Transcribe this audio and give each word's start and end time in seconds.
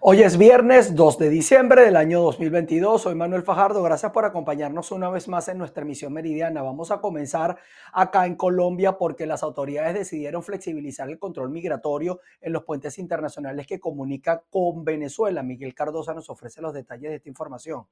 Hoy 0.00 0.22
es 0.22 0.38
viernes 0.38 0.94
2 0.94 1.18
de 1.18 1.28
diciembre 1.28 1.82
del 1.84 1.96
año 1.96 2.22
2022. 2.22 3.02
Soy 3.02 3.14
Manuel 3.14 3.42
Fajardo. 3.42 3.82
Gracias 3.82 4.12
por 4.12 4.24
acompañarnos 4.24 4.90
una 4.92 5.10
vez 5.10 5.28
más 5.28 5.48
en 5.48 5.58
nuestra 5.58 5.82
emisión 5.82 6.12
meridiana. 6.12 6.62
Vamos 6.62 6.90
a 6.90 7.00
comenzar 7.00 7.58
acá 7.92 8.24
en 8.24 8.34
Colombia 8.34 8.96
porque 8.96 9.26
las 9.26 9.42
autoridades 9.42 9.94
decidieron 9.94 10.42
flexibilizar 10.42 11.10
el 11.10 11.18
control 11.18 11.50
migratorio 11.50 12.20
en 12.40 12.54
los 12.54 12.64
puentes 12.64 12.98
internacionales 12.98 13.66
que 13.66 13.78
comunican 13.78 14.40
con 14.50 14.84
Venezuela. 14.84 15.42
Miguel 15.42 15.74
Cardosa 15.74 16.14
nos 16.14 16.30
ofrece 16.30 16.62
los 16.62 16.72
detalles 16.72 17.10
de 17.10 17.16
esta 17.16 17.28
información. 17.28 17.86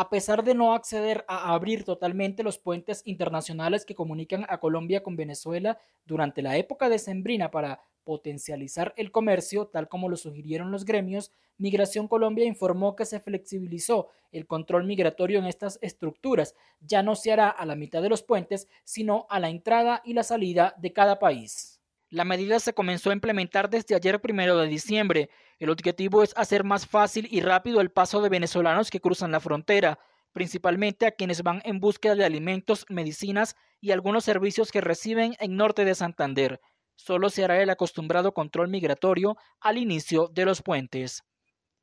A 0.00 0.10
pesar 0.10 0.44
de 0.44 0.54
no 0.54 0.74
acceder 0.74 1.24
a 1.26 1.52
abrir 1.52 1.82
totalmente 1.82 2.44
los 2.44 2.56
puentes 2.56 3.02
internacionales 3.04 3.84
que 3.84 3.96
comunican 3.96 4.46
a 4.48 4.58
Colombia 4.60 5.02
con 5.02 5.16
Venezuela 5.16 5.76
durante 6.06 6.40
la 6.40 6.56
época 6.56 6.88
decembrina 6.88 7.50
para 7.50 7.80
potencializar 8.04 8.94
el 8.96 9.10
comercio, 9.10 9.66
tal 9.66 9.88
como 9.88 10.08
lo 10.08 10.16
sugirieron 10.16 10.70
los 10.70 10.84
gremios, 10.84 11.32
Migración 11.56 12.06
Colombia 12.06 12.44
informó 12.44 12.94
que 12.94 13.06
se 13.06 13.18
flexibilizó 13.18 14.06
el 14.30 14.46
control 14.46 14.84
migratorio 14.84 15.40
en 15.40 15.46
estas 15.46 15.80
estructuras. 15.82 16.54
Ya 16.78 17.02
no 17.02 17.16
se 17.16 17.32
hará 17.32 17.48
a 17.48 17.66
la 17.66 17.74
mitad 17.74 18.00
de 18.00 18.08
los 18.08 18.22
puentes, 18.22 18.68
sino 18.84 19.26
a 19.28 19.40
la 19.40 19.50
entrada 19.50 20.00
y 20.04 20.12
la 20.12 20.22
salida 20.22 20.76
de 20.78 20.92
cada 20.92 21.18
país. 21.18 21.77
La 22.10 22.24
medida 22.24 22.58
se 22.60 22.72
comenzó 22.72 23.10
a 23.10 23.14
implementar 23.14 23.68
desde 23.68 23.94
ayer 23.94 24.20
primero 24.20 24.56
de 24.56 24.66
diciembre. 24.66 25.30
El 25.58 25.70
objetivo 25.70 26.22
es 26.22 26.32
hacer 26.36 26.64
más 26.64 26.86
fácil 26.86 27.28
y 27.30 27.40
rápido 27.40 27.80
el 27.80 27.90
paso 27.90 28.22
de 28.22 28.28
venezolanos 28.28 28.90
que 28.90 29.00
cruzan 29.00 29.32
la 29.32 29.40
frontera, 29.40 29.98
principalmente 30.32 31.06
a 31.06 31.12
quienes 31.12 31.42
van 31.42 31.60
en 31.64 31.80
búsqueda 31.80 32.14
de 32.14 32.24
alimentos, 32.24 32.86
medicinas 32.88 33.56
y 33.80 33.90
algunos 33.90 34.24
servicios 34.24 34.72
que 34.72 34.80
reciben 34.80 35.36
en 35.38 35.56
norte 35.56 35.84
de 35.84 35.94
Santander 35.94 36.60
solo 36.98 37.30
se 37.30 37.44
hará 37.44 37.62
el 37.62 37.70
acostumbrado 37.70 38.34
control 38.34 38.68
migratorio 38.68 39.36
al 39.60 39.78
inicio 39.78 40.28
de 40.34 40.44
los 40.44 40.62
puentes. 40.62 41.22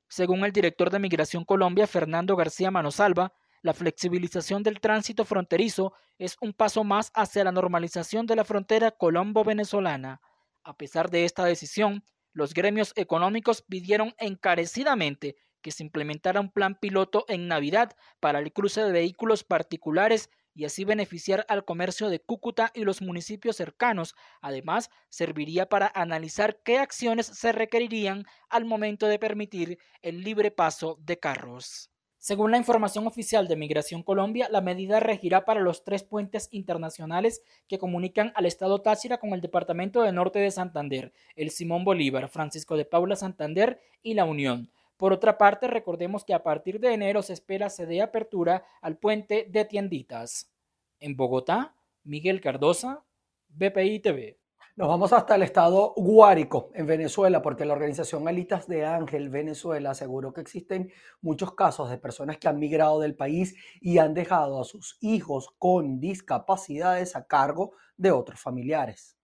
Según 0.10 0.44
el 0.44 0.52
director 0.52 0.92
de 0.92 1.00
Migración 1.00 1.46
Colombia, 1.46 1.88
Fernando 1.88 2.36
García 2.36 2.70
Manosalva, 2.70 3.34
la 3.66 3.74
flexibilización 3.74 4.62
del 4.62 4.80
tránsito 4.80 5.26
fronterizo 5.26 5.92
es 6.20 6.38
un 6.40 6.54
paso 6.54 6.84
más 6.84 7.10
hacia 7.16 7.44
la 7.44 7.52
normalización 7.52 8.28
de 8.28 8.36
la 8.36 8.44
frontera 8.44 8.92
colombo-venezolana. 8.92 10.22
A 10.64 10.78
pesar 10.78 11.10
de 11.10 11.26
esta 11.26 11.46
decisión, 11.46 12.04
los 12.32 12.54
gremios 12.54 12.94
económicos 12.96 13.64
pidieron 13.64 14.14
encarecidamente 14.20 15.36
que 15.64 15.72
se 15.72 15.82
implementara 15.82 16.42
un 16.42 16.52
plan 16.52 16.78
piloto 16.80 17.26
en 17.28 17.48
Navidad 17.48 17.98
para 18.20 18.38
el 18.38 18.54
cruce 18.54 18.84
de 18.84 18.92
vehículos 18.92 19.44
particulares 19.44 20.30
y 20.54 20.66
así 20.66 20.86
beneficiar 20.86 21.44
al 21.50 21.66
comercio 21.66 22.10
de 22.10 22.20
Cúcuta 22.20 22.70
y 22.76 22.84
los 22.84 23.02
municipios 23.02 23.56
cercanos. 23.56 24.14
Además, 24.42 24.92
serviría 25.10 25.68
para 25.70 25.92
analizar 25.96 26.62
qué 26.64 26.78
acciones 26.78 27.26
se 27.26 27.52
requerirían 27.52 28.26
al 28.48 28.66
momento 28.66 29.08
de 29.08 29.18
permitir 29.18 29.80
el 30.04 30.22
libre 30.22 30.52
paso 30.52 31.00
de 31.02 31.18
carros. 31.18 31.90
Según 32.26 32.50
la 32.50 32.58
información 32.58 33.06
oficial 33.06 33.48
de 33.48 33.56
Migración 33.56 34.02
Colombia, 34.02 34.50
la 34.50 34.60
medida 34.60 35.00
regirá 35.00 35.46
para 35.46 35.60
los 35.60 35.84
tres 35.84 36.02
puentes 36.02 36.48
internacionales 36.50 37.44
que 37.68 37.78
comunican 37.78 38.34
al 38.34 38.48
estado 38.48 38.82
Táchira 38.82 39.20
con 39.20 39.34
el 39.34 39.42
departamento 39.42 40.02
de 40.02 40.12
Norte 40.12 40.40
de 40.40 40.50
Santander, 40.50 41.14
el 41.36 41.52
Simón 41.52 41.86
Bolívar, 41.86 42.28
Francisco 42.30 42.78
de 42.78 42.86
Paula 42.86 43.16
Santander 43.16 43.80
y 44.02 44.16
la 44.16 44.26
Unión. 44.26 44.72
Por 44.98 45.14
otra 45.14 45.38
parte, 45.38 45.68
recordemos 45.68 46.26
que 46.26 46.34
a 46.34 46.42
partir 46.42 46.80
de 46.80 46.96
enero 46.96 47.22
se 47.22 47.34
espera 47.34 47.70
se 47.70 47.86
dé 47.86 48.02
apertura 48.02 48.66
al 48.82 48.98
puente 48.98 49.46
de 49.48 49.64
tienditas. 49.66 50.52
En 51.00 51.16
Bogotá, 51.16 51.76
Miguel 52.04 52.42
Cardosa, 52.42 53.04
BPI 53.50 54.00
TV. 54.00 54.40
Nos 54.78 54.90
vamos 54.90 55.14
hasta 55.14 55.36
el 55.36 55.44
estado 55.44 55.94
Guárico, 55.96 56.70
en 56.74 56.86
Venezuela, 56.86 57.42
porque 57.42 57.64
la 57.64 57.72
organización 57.72 58.28
Alitas 58.28 58.68
de 58.68 58.86
Ángel 58.86 59.30
Venezuela 59.30 59.92
aseguró 59.92 60.34
que 60.34 60.42
existen 60.42 60.92
muchos 61.22 61.54
casos 61.56 61.90
de 61.90 61.98
personas 61.98 62.40
que 62.40 62.50
han 62.50 62.60
migrado 62.60 63.00
del 63.00 63.16
país 63.16 63.56
y 63.80 64.00
han 64.00 64.14
dejado 64.14 64.60
a 64.60 64.66
sus 64.66 64.98
hijos 65.00 65.48
con 65.60 66.02
discapacidades 66.02 67.16
a 67.16 67.26
cargo 67.26 67.72
de 67.96 68.12
otros 68.12 68.42
familiares. 68.42 69.16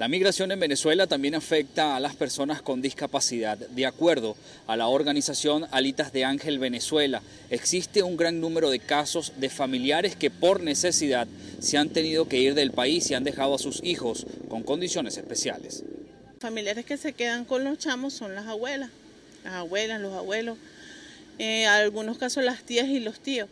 La 0.00 0.08
migración 0.08 0.50
en 0.50 0.58
Venezuela 0.58 1.06
también 1.06 1.34
afecta 1.34 1.94
a 1.94 2.00
las 2.00 2.16
personas 2.16 2.62
con 2.62 2.80
discapacidad. 2.80 3.58
De 3.58 3.84
acuerdo 3.84 4.34
a 4.66 4.74
la 4.74 4.86
organización 4.86 5.66
Alitas 5.72 6.10
de 6.10 6.24
Ángel 6.24 6.58
Venezuela, 6.58 7.20
existe 7.50 8.02
un 8.02 8.16
gran 8.16 8.40
número 8.40 8.70
de 8.70 8.78
casos 8.78 9.34
de 9.36 9.50
familiares 9.50 10.16
que 10.16 10.30
por 10.30 10.62
necesidad 10.62 11.28
se 11.58 11.76
han 11.76 11.90
tenido 11.90 12.26
que 12.28 12.38
ir 12.38 12.54
del 12.54 12.70
país 12.70 13.10
y 13.10 13.14
han 13.14 13.24
dejado 13.24 13.54
a 13.54 13.58
sus 13.58 13.84
hijos 13.84 14.24
con 14.48 14.62
condiciones 14.62 15.18
especiales. 15.18 15.84
Familiares 16.38 16.86
que 16.86 16.96
se 16.96 17.12
quedan 17.12 17.44
con 17.44 17.64
los 17.64 17.76
chamos 17.76 18.14
son 18.14 18.34
las 18.34 18.46
abuelas, 18.46 18.88
las 19.44 19.52
abuelas, 19.52 20.00
los 20.00 20.14
abuelos, 20.14 20.56
en 21.36 21.68
algunos 21.68 22.16
casos 22.16 22.42
las 22.42 22.62
tías 22.62 22.88
y 22.88 23.00
los 23.00 23.20
tíos, 23.20 23.50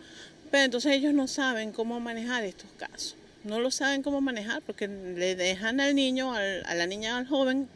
pero 0.50 0.64
entonces 0.64 0.92
ellos 0.92 1.12
no 1.12 1.28
saben 1.28 1.72
cómo 1.72 2.00
manejar 2.00 2.44
estos 2.44 2.70
casos 2.78 3.17
no 3.48 3.60
lo 3.60 3.70
saben 3.70 4.02
cómo 4.02 4.20
manejar 4.20 4.62
porque 4.62 4.86
le 4.86 5.34
dejan 5.34 5.80
al 5.80 5.94
niño, 5.94 6.34
a 6.34 6.74
la 6.74 6.86
niña, 6.86 7.16
al 7.16 7.26
joven 7.26 7.68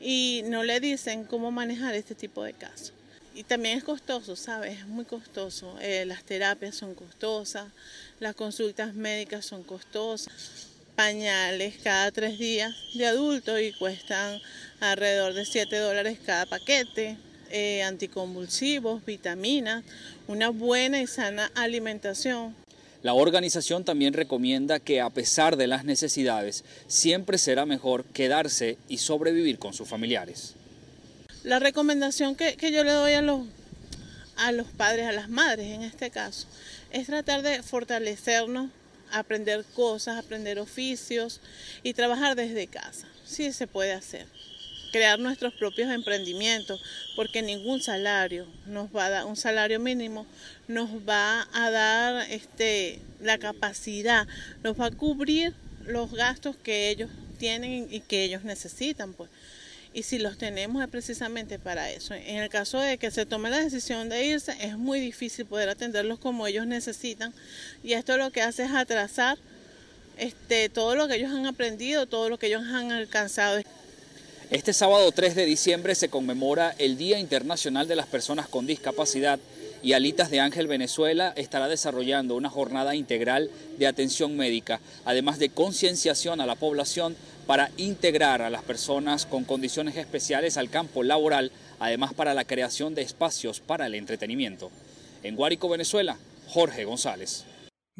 y 0.00 0.42
no 0.44 0.62
le 0.62 0.78
dicen 0.80 1.24
cómo 1.24 1.50
manejar 1.50 1.94
este 1.94 2.14
tipo 2.14 2.44
de 2.44 2.52
casos. 2.52 2.92
Y 3.34 3.44
también 3.44 3.78
es 3.78 3.84
costoso, 3.84 4.36
¿sabes? 4.36 4.78
Es 4.80 4.86
muy 4.86 5.04
costoso. 5.04 5.76
Eh, 5.80 6.04
las 6.06 6.24
terapias 6.24 6.74
son 6.74 6.94
costosas, 6.94 7.66
las 8.18 8.34
consultas 8.34 8.94
médicas 8.94 9.46
son 9.46 9.62
costosas, 9.62 10.32
pañales 10.96 11.76
cada 11.82 12.10
tres 12.10 12.38
días 12.38 12.74
de 12.94 13.06
adulto 13.06 13.58
y 13.58 13.72
cuestan 13.72 14.40
alrededor 14.80 15.32
de 15.32 15.44
7 15.46 15.76
dólares 15.76 16.18
cada 16.24 16.46
paquete. 16.46 17.16
Eh, 17.52 17.82
anticonvulsivos, 17.82 19.04
vitaminas, 19.04 19.82
una 20.28 20.50
buena 20.50 21.00
y 21.00 21.08
sana 21.08 21.50
alimentación. 21.56 22.54
La 23.02 23.14
organización 23.14 23.84
también 23.84 24.12
recomienda 24.12 24.78
que 24.78 25.00
a 25.00 25.08
pesar 25.08 25.56
de 25.56 25.66
las 25.66 25.84
necesidades, 25.84 26.64
siempre 26.86 27.38
será 27.38 27.64
mejor 27.64 28.04
quedarse 28.04 28.76
y 28.88 28.98
sobrevivir 28.98 29.58
con 29.58 29.72
sus 29.72 29.88
familiares. 29.88 30.54
La 31.42 31.58
recomendación 31.58 32.36
que, 32.36 32.56
yo 32.70 32.84
le 32.84 32.92
doy 32.92 33.14
a 33.14 33.22
los, 33.22 33.46
a 34.36 34.52
los 34.52 34.66
padres, 34.66 35.06
a 35.06 35.12
las 35.12 35.30
madres 35.30 35.68
en 35.68 35.82
este 35.82 36.10
caso, 36.10 36.46
es 36.90 37.06
tratar 37.06 37.40
de 37.40 37.62
fortalecernos, 37.62 38.70
aprender 39.10 39.64
cosas, 39.74 40.18
aprender 40.18 40.58
oficios 40.58 41.40
y 41.82 41.94
trabajar 41.94 42.36
desde 42.36 42.66
casa. 42.66 43.06
Sí 43.24 43.50
se 43.52 43.66
puede 43.66 43.92
hacer 43.92 44.26
crear 44.90 45.18
nuestros 45.18 45.54
propios 45.54 45.90
emprendimientos, 45.90 46.82
porque 47.16 47.42
ningún 47.42 47.80
salario 47.80 48.46
nos 48.66 48.94
va 48.94 49.06
a 49.06 49.10
dar, 49.10 49.24
un 49.26 49.36
salario 49.36 49.80
mínimo 49.80 50.26
nos 50.68 50.90
va 51.08 51.48
a 51.52 51.70
dar 51.70 52.30
este, 52.30 53.00
la 53.20 53.38
capacidad, 53.38 54.26
nos 54.62 54.78
va 54.80 54.86
a 54.86 54.90
cubrir 54.90 55.54
los 55.86 56.12
gastos 56.12 56.56
que 56.56 56.90
ellos 56.90 57.10
tienen 57.38 57.88
y 57.90 58.00
que 58.00 58.24
ellos 58.24 58.44
necesitan, 58.44 59.14
pues. 59.14 59.30
Y 59.92 60.04
si 60.04 60.18
los 60.18 60.38
tenemos 60.38 60.82
es 60.82 60.88
precisamente 60.88 61.58
para 61.58 61.90
eso. 61.90 62.14
En 62.14 62.36
el 62.36 62.48
caso 62.48 62.78
de 62.78 62.96
que 62.96 63.10
se 63.10 63.26
tome 63.26 63.50
la 63.50 63.58
decisión 63.58 64.08
de 64.08 64.24
irse, 64.24 64.54
es 64.60 64.78
muy 64.78 65.00
difícil 65.00 65.46
poder 65.46 65.68
atenderlos 65.68 66.20
como 66.20 66.46
ellos 66.46 66.66
necesitan. 66.66 67.34
Y 67.82 67.94
esto 67.94 68.16
lo 68.16 68.30
que 68.30 68.42
hace 68.42 68.64
es 68.64 68.70
atrasar 68.70 69.36
este, 70.16 70.68
todo 70.68 70.94
lo 70.94 71.08
que 71.08 71.16
ellos 71.16 71.32
han 71.32 71.46
aprendido, 71.46 72.06
todo 72.06 72.28
lo 72.28 72.38
que 72.38 72.46
ellos 72.46 72.62
han 72.62 72.92
alcanzado. 72.92 73.60
Este 74.50 74.72
sábado 74.72 75.12
3 75.12 75.36
de 75.36 75.46
diciembre 75.46 75.94
se 75.94 76.08
conmemora 76.08 76.74
el 76.78 76.96
Día 76.96 77.20
Internacional 77.20 77.86
de 77.86 77.94
las 77.94 78.08
Personas 78.08 78.48
con 78.48 78.66
Discapacidad 78.66 79.38
y 79.80 79.92
Alitas 79.92 80.28
de 80.28 80.40
Ángel 80.40 80.66
Venezuela 80.66 81.32
estará 81.36 81.68
desarrollando 81.68 82.34
una 82.34 82.50
jornada 82.50 82.96
integral 82.96 83.48
de 83.78 83.86
atención 83.86 84.36
médica, 84.36 84.80
además 85.04 85.38
de 85.38 85.50
concienciación 85.50 86.40
a 86.40 86.46
la 86.46 86.56
población 86.56 87.14
para 87.46 87.70
integrar 87.76 88.42
a 88.42 88.50
las 88.50 88.64
personas 88.64 89.24
con 89.24 89.44
condiciones 89.44 89.96
especiales 89.96 90.56
al 90.56 90.68
campo 90.68 91.04
laboral, 91.04 91.52
además 91.78 92.12
para 92.12 92.34
la 92.34 92.44
creación 92.44 92.96
de 92.96 93.02
espacios 93.02 93.60
para 93.60 93.86
el 93.86 93.94
entretenimiento. 93.94 94.72
En 95.22 95.36
Guárico, 95.36 95.68
Venezuela, 95.68 96.18
Jorge 96.48 96.84
González. 96.84 97.44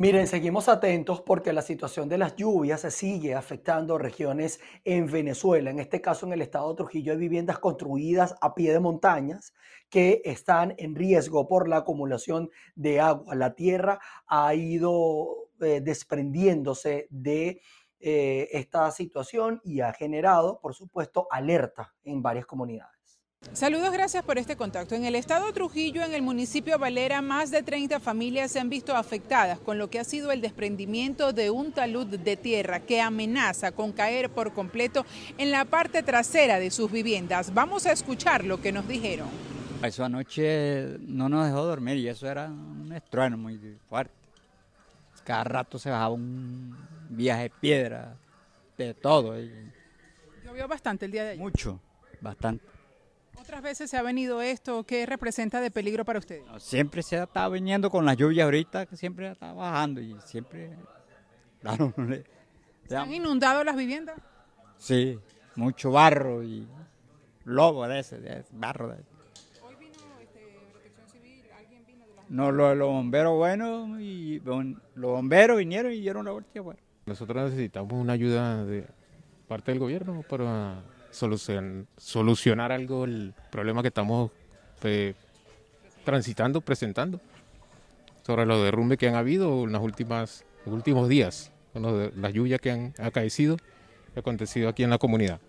Miren, 0.00 0.26
seguimos 0.26 0.70
atentos 0.70 1.20
porque 1.20 1.52
la 1.52 1.60
situación 1.60 2.08
de 2.08 2.16
las 2.16 2.34
lluvias 2.34 2.80
se 2.80 2.90
sigue 2.90 3.34
afectando 3.34 3.98
regiones 3.98 4.58
en 4.82 5.12
Venezuela. 5.12 5.68
En 5.68 5.78
este 5.78 6.00
caso, 6.00 6.24
en 6.24 6.32
el 6.32 6.40
estado 6.40 6.70
de 6.70 6.76
Trujillo 6.78 7.12
hay 7.12 7.18
viviendas 7.18 7.58
construidas 7.58 8.34
a 8.40 8.54
pie 8.54 8.72
de 8.72 8.80
montañas 8.80 9.52
que 9.90 10.22
están 10.24 10.74
en 10.78 10.94
riesgo 10.94 11.46
por 11.46 11.68
la 11.68 11.76
acumulación 11.76 12.48
de 12.74 12.98
agua. 12.98 13.34
La 13.34 13.54
tierra 13.54 14.00
ha 14.26 14.54
ido 14.54 15.50
eh, 15.60 15.82
desprendiéndose 15.82 17.06
de 17.10 17.60
eh, 17.98 18.48
esta 18.52 18.90
situación 18.92 19.60
y 19.64 19.82
ha 19.82 19.92
generado, 19.92 20.60
por 20.62 20.74
supuesto, 20.74 21.26
alerta 21.30 21.92
en 22.04 22.22
varias 22.22 22.46
comunidades. 22.46 22.99
Saludos, 23.52 23.90
gracias 23.92 24.22
por 24.22 24.38
este 24.38 24.54
contacto. 24.54 24.94
En 24.94 25.04
el 25.04 25.14
estado 25.14 25.52
Trujillo, 25.52 26.04
en 26.04 26.14
el 26.14 26.22
municipio 26.22 26.78
Valera, 26.78 27.20
más 27.20 27.50
de 27.50 27.62
30 27.62 27.98
familias 27.98 28.52
se 28.52 28.60
han 28.60 28.68
visto 28.68 28.94
afectadas 28.94 29.58
con 29.58 29.76
lo 29.76 29.90
que 29.90 29.98
ha 29.98 30.04
sido 30.04 30.30
el 30.30 30.40
desprendimiento 30.40 31.32
de 31.32 31.50
un 31.50 31.72
talud 31.72 32.06
de 32.06 32.36
tierra 32.36 32.80
que 32.80 33.00
amenaza 33.00 33.72
con 33.72 33.92
caer 33.92 34.30
por 34.30 34.52
completo 34.52 35.04
en 35.36 35.50
la 35.50 35.64
parte 35.64 36.02
trasera 36.02 36.60
de 36.60 36.70
sus 36.70 36.92
viviendas. 36.92 37.52
Vamos 37.52 37.86
a 37.86 37.92
escuchar 37.92 38.44
lo 38.44 38.60
que 38.60 38.72
nos 38.72 38.86
dijeron. 38.86 39.28
Eso 39.82 40.04
anoche 40.04 40.98
no 41.00 41.28
nos 41.28 41.46
dejó 41.46 41.64
dormir 41.64 41.96
y 41.96 42.08
eso 42.08 42.28
era 42.28 42.46
un 42.46 42.92
estruendo 42.94 43.36
muy 43.36 43.58
fuerte. 43.88 44.14
Cada 45.24 45.44
rato 45.44 45.78
se 45.78 45.90
bajaba 45.90 46.14
un 46.14 46.76
viaje 47.08 47.44
de 47.44 47.50
piedra, 47.50 48.16
de 48.78 48.94
todo. 48.94 49.34
¿Llovió 50.44 50.68
bastante 50.68 51.06
el 51.06 51.12
día 51.12 51.24
de 51.24 51.30
ayer? 51.30 51.42
Mucho, 51.42 51.80
bastante. 52.20 52.79
¿Otras 53.50 53.62
veces 53.64 53.90
se 53.90 53.96
ha 53.96 54.02
venido 54.02 54.40
esto? 54.40 54.84
¿Qué 54.84 55.04
representa 55.06 55.60
de 55.60 55.72
peligro 55.72 56.04
para 56.04 56.20
ustedes? 56.20 56.44
siempre 56.58 57.02
se 57.02 57.20
está 57.20 57.48
viniendo 57.48 57.90
con 57.90 58.06
las 58.06 58.16
lluvias 58.16 58.44
ahorita, 58.44 58.86
que 58.86 58.96
siempre 58.96 59.28
está 59.28 59.52
bajando 59.52 60.00
y 60.00 60.16
siempre... 60.24 60.70
Claro, 61.60 61.92
¿Se 62.88 62.96
han 62.96 63.12
inundado 63.12 63.64
las 63.64 63.74
viviendas? 63.74 64.16
Sí, 64.78 65.18
mucho 65.56 65.90
barro 65.90 66.44
y 66.44 66.64
lobo 67.44 67.88
de 67.88 67.98
ese, 67.98 68.20
de 68.20 68.38
ese 68.38 68.50
barro 68.52 68.90
de 68.90 69.00
ese. 69.00 69.10
¿Hoy 69.66 69.74
vino 69.80 69.94
este, 70.20 70.56
protección 70.70 71.08
civil? 71.08 71.44
¿Alguien 71.58 71.84
vino 71.84 72.06
de 72.06 72.14
las... 72.14 72.30
No, 72.30 72.52
los, 72.52 72.78
bomberos 72.78 73.36
buenos 73.36 74.00
y 74.00 74.40
los 74.44 75.10
bomberos 75.10 75.58
vinieron 75.58 75.90
y 75.90 76.00
dieron 76.00 76.24
la 76.24 76.30
vuelta. 76.30 76.60
Bueno. 76.60 76.78
Nosotros 77.04 77.50
necesitamos 77.50 77.94
una 77.94 78.12
ayuda 78.12 78.64
de 78.64 78.86
parte 79.48 79.72
del 79.72 79.80
gobierno 79.80 80.22
para 80.22 80.84
solucionar 81.10 82.72
algo 82.72 83.04
el 83.04 83.34
problema 83.50 83.82
que 83.82 83.88
estamos 83.88 84.30
pues, 84.80 85.14
transitando, 86.04 86.60
presentando, 86.60 87.20
sobre 88.22 88.46
los 88.46 88.62
derrumbes 88.62 88.98
que 88.98 89.08
han 89.08 89.14
habido 89.14 89.64
en 89.64 89.72
las 89.72 89.82
últimas, 89.82 90.44
los 90.64 90.74
últimos 90.74 91.08
días, 91.08 91.52
las 91.74 92.32
lluvias 92.32 92.60
que 92.60 92.70
han 92.70 92.94
acaecido, 92.98 93.56
acontecido 94.16 94.68
aquí 94.68 94.82
en 94.82 94.90
la 94.90 94.98
comunidad. 94.98 95.40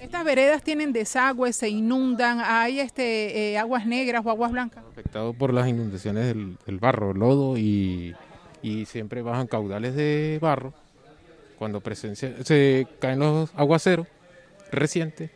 Estas 0.00 0.24
veredas 0.24 0.62
tienen 0.62 0.92
desagües, 0.92 1.54
se 1.54 1.68
inundan, 1.68 2.40
hay 2.40 2.80
este, 2.80 3.52
eh, 3.52 3.58
aguas 3.58 3.86
negras 3.86 4.24
o 4.24 4.30
aguas 4.30 4.50
blancas. 4.50 4.82
Afectado 4.90 5.34
por 5.34 5.52
las 5.52 5.68
inundaciones 5.68 6.34
del, 6.34 6.78
barro, 6.78 7.12
el 7.12 7.18
lodo 7.18 7.58
y, 7.58 8.14
y, 8.62 8.86
siempre 8.86 9.22
bajan 9.22 9.46
caudales 9.46 9.94
de 9.94 10.38
barro. 10.40 10.72
Cuando 11.58 11.80
presencia, 11.80 12.34
se 12.42 12.86
caen 12.98 13.20
los 13.20 13.52
aguaceros, 13.54 14.06
reciente, 14.72 15.30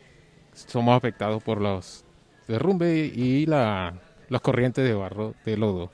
somos 0.53 0.97
afectados 0.97 1.41
por 1.43 1.61
los 1.61 2.03
derrumbes 2.47 3.15
y 3.15 3.45
la, 3.45 3.93
las 4.29 4.41
corrientes 4.41 4.83
de 4.83 4.93
barro, 4.93 5.35
de 5.45 5.57
lodo. 5.57 5.91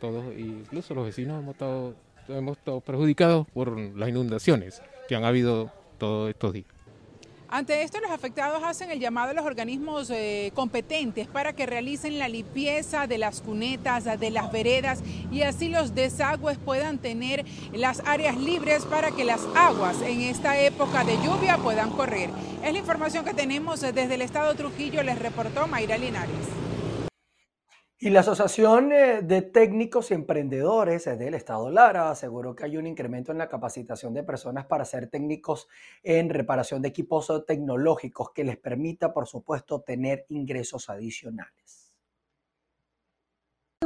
Todos, 0.00 0.24
incluso 0.36 0.94
los 0.94 1.06
vecinos 1.06 1.40
hemos 1.40 1.54
estado, 1.54 1.94
hemos 2.28 2.56
estado 2.56 2.80
perjudicados 2.80 3.46
por 3.48 3.78
las 3.78 4.08
inundaciones 4.08 4.82
que 5.08 5.16
han 5.16 5.24
habido 5.24 5.70
todos 5.98 6.30
estos 6.30 6.52
días. 6.52 6.77
Ante 7.50 7.82
esto, 7.82 7.98
los 8.00 8.10
afectados 8.10 8.62
hacen 8.62 8.90
el 8.90 9.00
llamado 9.00 9.30
a 9.30 9.32
los 9.32 9.46
organismos 9.46 10.10
eh, 10.10 10.52
competentes 10.54 11.26
para 11.28 11.54
que 11.54 11.64
realicen 11.64 12.18
la 12.18 12.28
limpieza 12.28 13.06
de 13.06 13.16
las 13.16 13.40
cunetas, 13.40 14.04
de 14.04 14.30
las 14.30 14.52
veredas 14.52 15.00
y 15.32 15.40
así 15.40 15.70
los 15.70 15.94
desagües 15.94 16.58
puedan 16.58 16.98
tener 16.98 17.46
las 17.72 18.02
áreas 18.04 18.36
libres 18.36 18.84
para 18.84 19.12
que 19.12 19.24
las 19.24 19.40
aguas 19.54 20.02
en 20.02 20.20
esta 20.20 20.60
época 20.60 21.04
de 21.04 21.16
lluvia 21.24 21.56
puedan 21.56 21.88
correr. 21.88 22.28
Es 22.62 22.72
la 22.74 22.78
información 22.80 23.24
que 23.24 23.32
tenemos 23.32 23.80
desde 23.80 24.14
el 24.14 24.20
estado 24.20 24.54
Trujillo, 24.54 25.02
les 25.02 25.18
reportó 25.18 25.66
Mayra 25.66 25.96
Linares. 25.96 26.67
Y 28.00 28.10
la 28.10 28.20
Asociación 28.20 28.92
eh, 28.92 29.22
de 29.22 29.42
Técnicos 29.42 30.12
y 30.12 30.14
Emprendedores 30.14 31.06
del 31.06 31.34
Estado 31.34 31.68
Lara 31.68 32.10
aseguró 32.10 32.54
que 32.54 32.64
hay 32.64 32.76
un 32.76 32.86
incremento 32.86 33.32
en 33.32 33.38
la 33.38 33.48
capacitación 33.48 34.14
de 34.14 34.22
personas 34.22 34.66
para 34.66 34.84
ser 34.84 35.08
técnicos 35.08 35.66
en 36.04 36.30
reparación 36.30 36.80
de 36.80 36.90
equipos 36.90 37.28
tecnológicos 37.44 38.30
que 38.30 38.44
les 38.44 38.56
permita, 38.56 39.12
por 39.12 39.26
supuesto, 39.26 39.80
tener 39.80 40.26
ingresos 40.28 40.88
adicionales. 40.88 41.77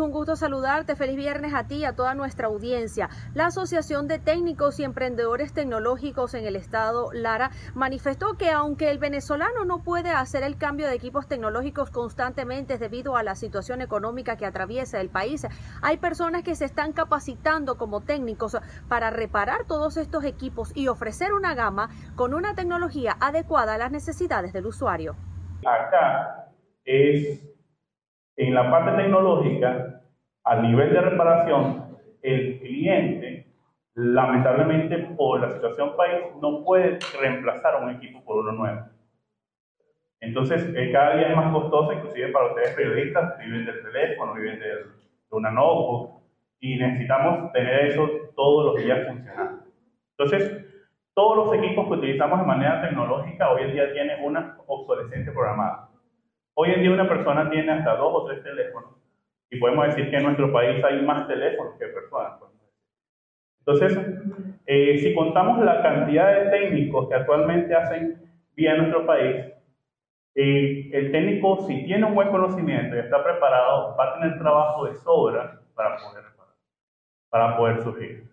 Un 0.02 0.10
gusto 0.10 0.34
saludarte, 0.34 0.96
feliz 0.96 1.14
viernes 1.14 1.54
a 1.54 1.69
ti 1.69 1.76
y 1.76 1.84
a 1.84 1.94
toda 1.94 2.16
nuestra 2.16 2.49
audiencia. 2.49 3.08
La 3.34 3.46
Asociación 3.46 4.08
de 4.08 4.19
Técnicos 4.19 4.81
y 4.81 4.84
Emprendedores 4.84 5.52
Tecnológicos 5.52 6.34
en 6.34 6.44
el 6.44 6.56
estado 6.56 7.12
Lara 7.12 7.52
manifestó 7.75 8.37
que 8.37 8.50
aunque 8.50 8.90
el 8.90 8.99
venezolano 8.99 9.64
no 9.64 9.84
puede 9.84 10.10
hacer 10.10 10.43
el 10.43 10.58
cambio 10.58 10.88
de 10.88 10.94
equipos 10.94 11.28
tecnológicos 11.28 11.90
constantemente 11.90 12.78
debido 12.78 13.16
a 13.16 13.22
la 13.22 13.37
situación 13.37 13.81
económica 13.81 14.37
que 14.37 14.44
atraviesa 14.44 15.00
el 15.00 15.08
país, 15.08 15.46
hay 15.82 15.99
personas 15.99 16.43
que 16.43 16.56
se 16.56 16.64
están 16.64 16.93
capacitando 16.93 17.78
como 17.78 18.00
técnicos 18.00 18.56
para 18.88 19.10
reparar 19.10 19.66
todos 19.69 19.96
estos 19.96 20.25
equipos 20.25 20.72
y 20.75 20.88
ofrecer 20.88 21.32
una 21.32 21.54
gama 21.54 21.90
con 22.16 22.34
una 22.34 22.56
tecnología 22.56 23.16
adecuada 23.20 23.75
a 23.75 23.78
las 23.78 23.93
necesidades 23.93 24.52
del 24.52 24.66
usuario. 24.66 25.14
Acá 25.64 26.49
es 26.84 27.51
en 28.37 28.55
la 28.55 28.70
parte 28.70 29.02
tecnológica, 29.02 30.02
a 30.44 30.56
nivel 30.56 30.93
de 30.93 31.00
reparación, 31.00 31.99
el 32.23 32.58
cliente, 32.61 33.46
lamentablemente 33.94 34.99
por 35.17 35.40
la 35.40 35.50
situación 35.50 35.96
país, 35.96 36.23
no 36.40 36.64
puede 36.64 36.99
reemplazar 37.20 37.82
un 37.82 37.90
equipo 37.90 38.25
por 38.25 38.38
uno 38.38 38.52
nuevo. 38.52 38.87
Entonces, 40.20 40.73
cada 40.93 41.17
día 41.17 41.31
es 41.31 41.37
más 41.37 41.52
costoso, 41.52 41.93
inclusive 41.93 42.29
para 42.29 42.46
ustedes 42.46 42.75
periodistas, 42.75 43.38
viven 43.38 43.67
del 43.67 43.82
teléfono, 43.82 44.35
viven 44.35 44.61
de, 44.61 44.67
una 45.31 45.50
notebook, 45.50 46.23
y 46.61 46.76
necesitamos 46.76 47.52
tener 47.52 47.87
eso 47.87 48.08
todos 48.37 48.67
los 48.67 48.85
días 48.85 49.08
funcionando. 49.08 49.64
Entonces, 50.17 50.64
todos 51.14 51.37
los 51.37 51.58
equipos 51.58 51.88
que 51.88 51.94
utilizamos 51.94 52.38
de 52.38 52.46
manera 52.46 52.82
tecnológica 52.82 53.50
hoy 53.50 53.62
en 53.62 53.73
día 53.73 53.93
tienen 53.93 54.25
una 54.25 54.58
obsolescencia 54.67 55.32
programada. 55.32 55.91
Hoy 56.54 56.70
en 56.70 56.82
día 56.82 56.90
una 56.90 57.08
persona 57.08 57.49
tiene 57.50 57.72
hasta 57.72 57.96
dos 57.96 58.12
o 58.14 58.25
tres 58.26 58.43
teléfonos 58.43 58.90
y 59.50 59.58
podemos 59.58 59.87
decir 59.87 60.10
que 60.10 60.16
en 60.16 60.25
nuestro 60.25 60.52
país 60.52 60.84
hay 60.84 61.02
más 61.02 61.26
teléfonos 61.26 61.78
que 61.78 61.87
personas. 61.87 62.40
Entonces, 63.60 63.96
eh, 64.66 64.99
si 64.99 65.14
contamos 65.14 65.64
la 65.64 65.82
cantidad 65.82 66.34
de 66.34 66.50
técnicos 66.50 67.08
que 67.08 67.14
actualmente 67.14 67.75
hacen 67.75 68.20
vía 68.54 68.76
nuestro 68.76 69.06
país, 69.06 69.37
eh, 70.34 70.90
el 70.93 71.12
técnico, 71.12 71.66
si 71.66 71.84
tiene 71.84 72.06
un 72.06 72.14
buen 72.14 72.28
conocimiento 72.28 72.96
y 72.96 73.00
está 73.00 73.22
preparado, 73.22 73.96
va 73.96 74.04
a 74.04 74.14
tener 74.19 74.38
trabajo 74.38 74.87
de 74.87 74.94
sobra 74.96 75.60
para 75.75 75.96
poder, 75.96 76.25
para 77.31 77.56
poder 77.56 77.82
surgir. 77.82 78.25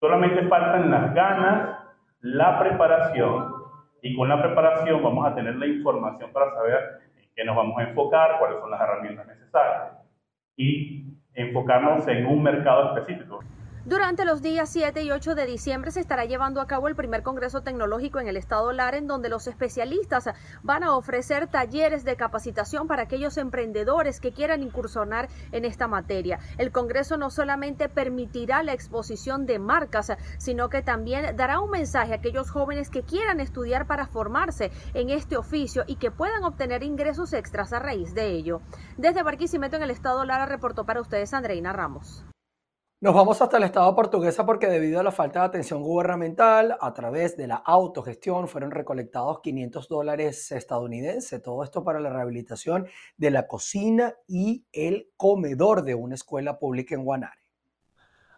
Solamente 0.00 0.42
faltan 0.48 0.90
las 0.90 1.14
ganas, 1.14 1.78
la 2.20 2.58
preparación, 2.58 3.54
y 4.02 4.16
con 4.16 4.28
la 4.28 4.42
preparación 4.42 5.02
vamos 5.02 5.26
a 5.26 5.34
tener 5.34 5.56
la 5.56 5.66
información 5.66 6.30
para 6.32 6.50
saber 6.54 7.00
que 7.34 7.44
nos 7.44 7.56
vamos 7.56 7.78
a 7.78 7.82
enfocar, 7.82 8.38
cuáles 8.38 8.60
son 8.60 8.70
las 8.70 8.80
herramientas 8.80 9.26
necesarias 9.26 9.92
y 10.56 11.04
enfocarnos 11.34 12.06
en 12.08 12.26
un 12.26 12.42
mercado 12.42 12.94
específico. 12.94 13.40
Durante 13.84 14.24
los 14.24 14.42
días 14.42 14.68
7 14.68 15.02
y 15.02 15.10
8 15.10 15.34
de 15.34 15.44
diciembre 15.44 15.90
se 15.90 15.98
estará 15.98 16.24
llevando 16.24 16.60
a 16.60 16.68
cabo 16.68 16.86
el 16.86 16.94
primer 16.94 17.24
Congreso 17.24 17.62
Tecnológico 17.62 18.20
en 18.20 18.28
el 18.28 18.36
estado 18.36 18.70
Lara, 18.70 18.96
en 18.96 19.08
donde 19.08 19.28
los 19.28 19.48
especialistas 19.48 20.30
van 20.62 20.84
a 20.84 20.94
ofrecer 20.94 21.48
talleres 21.48 22.04
de 22.04 22.14
capacitación 22.14 22.86
para 22.86 23.02
aquellos 23.02 23.36
emprendedores 23.38 24.20
que 24.20 24.32
quieran 24.32 24.62
incursionar 24.62 25.28
en 25.50 25.64
esta 25.64 25.88
materia. 25.88 26.38
El 26.58 26.70
Congreso 26.70 27.16
no 27.16 27.28
solamente 27.28 27.88
permitirá 27.88 28.62
la 28.62 28.72
exposición 28.72 29.46
de 29.46 29.58
marcas, 29.58 30.12
sino 30.38 30.68
que 30.68 30.82
también 30.82 31.34
dará 31.34 31.58
un 31.58 31.70
mensaje 31.70 32.12
a 32.12 32.16
aquellos 32.18 32.52
jóvenes 32.52 32.88
que 32.88 33.02
quieran 33.02 33.40
estudiar 33.40 33.88
para 33.88 34.06
formarse 34.06 34.70
en 34.94 35.10
este 35.10 35.36
oficio 35.36 35.82
y 35.88 35.96
que 35.96 36.12
puedan 36.12 36.44
obtener 36.44 36.84
ingresos 36.84 37.32
extras 37.32 37.72
a 37.72 37.80
raíz 37.80 38.14
de 38.14 38.28
ello. 38.28 38.60
Desde 38.96 39.24
Barquisimeto 39.24 39.74
en 39.74 39.82
el 39.82 39.90
estado 39.90 40.24
Lara 40.24 40.46
reportó 40.46 40.86
para 40.86 41.00
ustedes 41.00 41.34
Andreina 41.34 41.72
Ramos. 41.72 42.24
Nos 43.02 43.16
vamos 43.16 43.42
hasta 43.42 43.56
el 43.56 43.64
Estado 43.64 43.92
portuguesa 43.96 44.46
porque 44.46 44.68
debido 44.68 45.00
a 45.00 45.02
la 45.02 45.10
falta 45.10 45.40
de 45.40 45.46
atención 45.46 45.82
gubernamental, 45.82 46.78
a 46.80 46.94
través 46.94 47.36
de 47.36 47.48
la 47.48 47.56
autogestión 47.56 48.46
fueron 48.46 48.70
recolectados 48.70 49.40
500 49.40 49.88
dólares 49.88 50.52
estadounidenses. 50.52 51.42
Todo 51.42 51.64
esto 51.64 51.82
para 51.82 51.98
la 51.98 52.10
rehabilitación 52.10 52.86
de 53.16 53.32
la 53.32 53.48
cocina 53.48 54.14
y 54.28 54.66
el 54.70 55.10
comedor 55.16 55.82
de 55.82 55.96
una 55.96 56.14
escuela 56.14 56.60
pública 56.60 56.94
en 56.94 57.04
Guanare. 57.04 57.40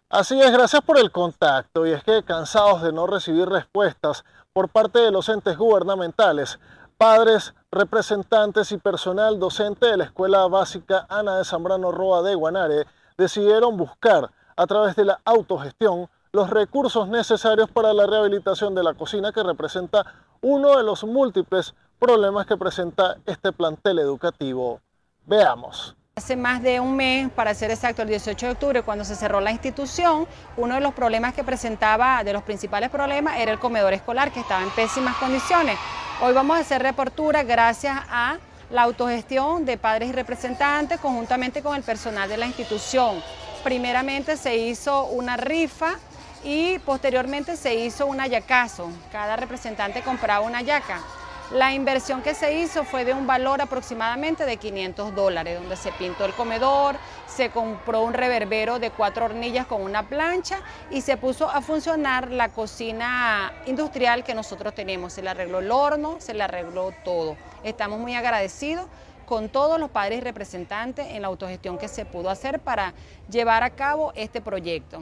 Así 0.09 0.41
es, 0.41 0.51
gracias 0.51 0.81
por 0.81 0.97
el 0.97 1.11
contacto. 1.11 1.85
Y 1.85 1.91
es 1.91 2.03
que 2.03 2.23
cansados 2.23 2.81
de 2.81 2.91
no 2.91 3.05
recibir 3.05 3.47
respuestas 3.47 4.25
por 4.51 4.69
parte 4.69 4.97
de 4.97 5.11
los 5.11 5.29
entes 5.29 5.55
gubernamentales, 5.59 6.59
padres, 6.97 7.53
representantes 7.71 8.71
y 8.71 8.79
personal 8.79 9.37
docente 9.37 9.85
de 9.85 9.97
la 9.97 10.05
Escuela 10.05 10.47
Básica 10.47 11.05
Ana 11.07 11.37
de 11.37 11.45
Zambrano 11.45 11.91
Roa 11.91 12.23
de 12.23 12.33
Guanare 12.33 12.87
decidieron 13.15 13.77
buscar 13.77 14.31
a 14.55 14.67
través 14.67 14.95
de 14.95 15.05
la 15.05 15.19
autogestión 15.25 16.09
los 16.31 16.49
recursos 16.49 17.07
necesarios 17.07 17.69
para 17.69 17.93
la 17.93 18.05
rehabilitación 18.05 18.75
de 18.75 18.83
la 18.83 18.93
cocina 18.93 19.31
que 19.31 19.41
representa 19.41 20.05
uno 20.41 20.77
de 20.77 20.83
los 20.83 21.03
múltiples 21.03 21.73
problemas 21.97 22.45
que 22.45 22.57
presenta 22.57 23.17
este 23.25 23.51
plantel 23.51 23.99
educativo. 23.99 24.81
Veamos. 25.25 25.95
Hace 26.15 26.35
más 26.35 26.61
de 26.61 26.79
un 26.79 26.95
mes, 26.95 27.29
para 27.31 27.53
ser 27.53 27.71
exacto, 27.71 28.01
el 28.01 28.07
18 28.07 28.45
de 28.45 28.51
octubre, 28.53 28.83
cuando 28.83 29.03
se 29.03 29.15
cerró 29.15 29.41
la 29.41 29.51
institución, 29.51 30.27
uno 30.55 30.75
de 30.75 30.81
los 30.81 30.93
problemas 30.93 31.33
que 31.33 31.43
presentaba, 31.43 32.23
de 32.23 32.31
los 32.31 32.43
principales 32.43 32.89
problemas, 32.89 33.37
era 33.37 33.51
el 33.51 33.59
comedor 33.59 33.93
escolar, 33.93 34.31
que 34.31 34.39
estaba 34.39 34.63
en 34.63 34.69
pésimas 34.69 35.17
condiciones. 35.17 35.77
Hoy 36.21 36.33
vamos 36.33 36.57
a 36.57 36.61
hacer 36.61 36.81
reportura 36.81 37.43
gracias 37.43 37.97
a 38.09 38.37
la 38.69 38.83
autogestión 38.83 39.65
de 39.65 39.77
padres 39.77 40.09
y 40.09 40.11
representantes 40.13 40.99
conjuntamente 40.99 41.61
con 41.61 41.75
el 41.75 41.83
personal 41.83 42.29
de 42.29 42.37
la 42.37 42.47
institución. 42.47 43.21
Primeramente 43.65 44.37
se 44.37 44.57
hizo 44.57 45.05
una 45.05 45.37
rifa 45.37 45.95
y 46.43 46.77
posteriormente 46.77 47.57
se 47.57 47.73
hizo 47.73 48.05
un 48.05 48.19
ayacazo. 48.19 48.91
Cada 49.11 49.37
representante 49.37 50.03
compraba 50.03 50.45
una 50.45 50.61
yaca. 50.61 51.01
La 51.49 51.73
inversión 51.73 52.21
que 52.21 52.35
se 52.35 52.53
hizo 52.59 52.83
fue 52.83 53.05
de 53.05 53.15
un 53.15 53.25
valor 53.25 53.63
aproximadamente 53.63 54.45
de 54.45 54.57
500 54.57 55.15
dólares, 55.15 55.59
donde 55.59 55.77
se 55.77 55.91
pintó 55.93 56.25
el 56.25 56.33
comedor, 56.33 56.97
se 57.25 57.49
compró 57.49 58.03
un 58.03 58.13
reverbero 58.13 58.77
de 58.77 58.91
cuatro 58.91 59.25
hornillas 59.25 59.65
con 59.65 59.81
una 59.81 60.03
plancha 60.03 60.59
y 60.91 61.01
se 61.01 61.17
puso 61.17 61.49
a 61.49 61.59
funcionar 61.61 62.29
la 62.29 62.49
cocina 62.49 63.51
industrial 63.65 64.23
que 64.23 64.35
nosotros 64.35 64.75
tenemos. 64.75 65.11
Se 65.13 65.23
le 65.23 65.31
arregló 65.31 65.57
el 65.57 65.71
horno, 65.71 66.17
se 66.19 66.35
le 66.35 66.43
arregló 66.43 66.93
todo. 67.03 67.35
Estamos 67.63 67.99
muy 67.99 68.13
agradecidos 68.13 68.85
con 69.25 69.49
todos 69.49 69.79
los 69.79 69.89
padres 69.89 70.23
representantes 70.23 71.07
en 71.09 71.21
la 71.21 71.27
autogestión 71.27 71.77
que 71.77 71.87
se 71.87 72.05
pudo 72.05 72.29
hacer 72.29 72.59
para 72.59 72.93
llevar 73.29 73.63
a 73.63 73.71
cabo 73.71 74.11
este 74.15 74.41
proyecto. 74.41 74.99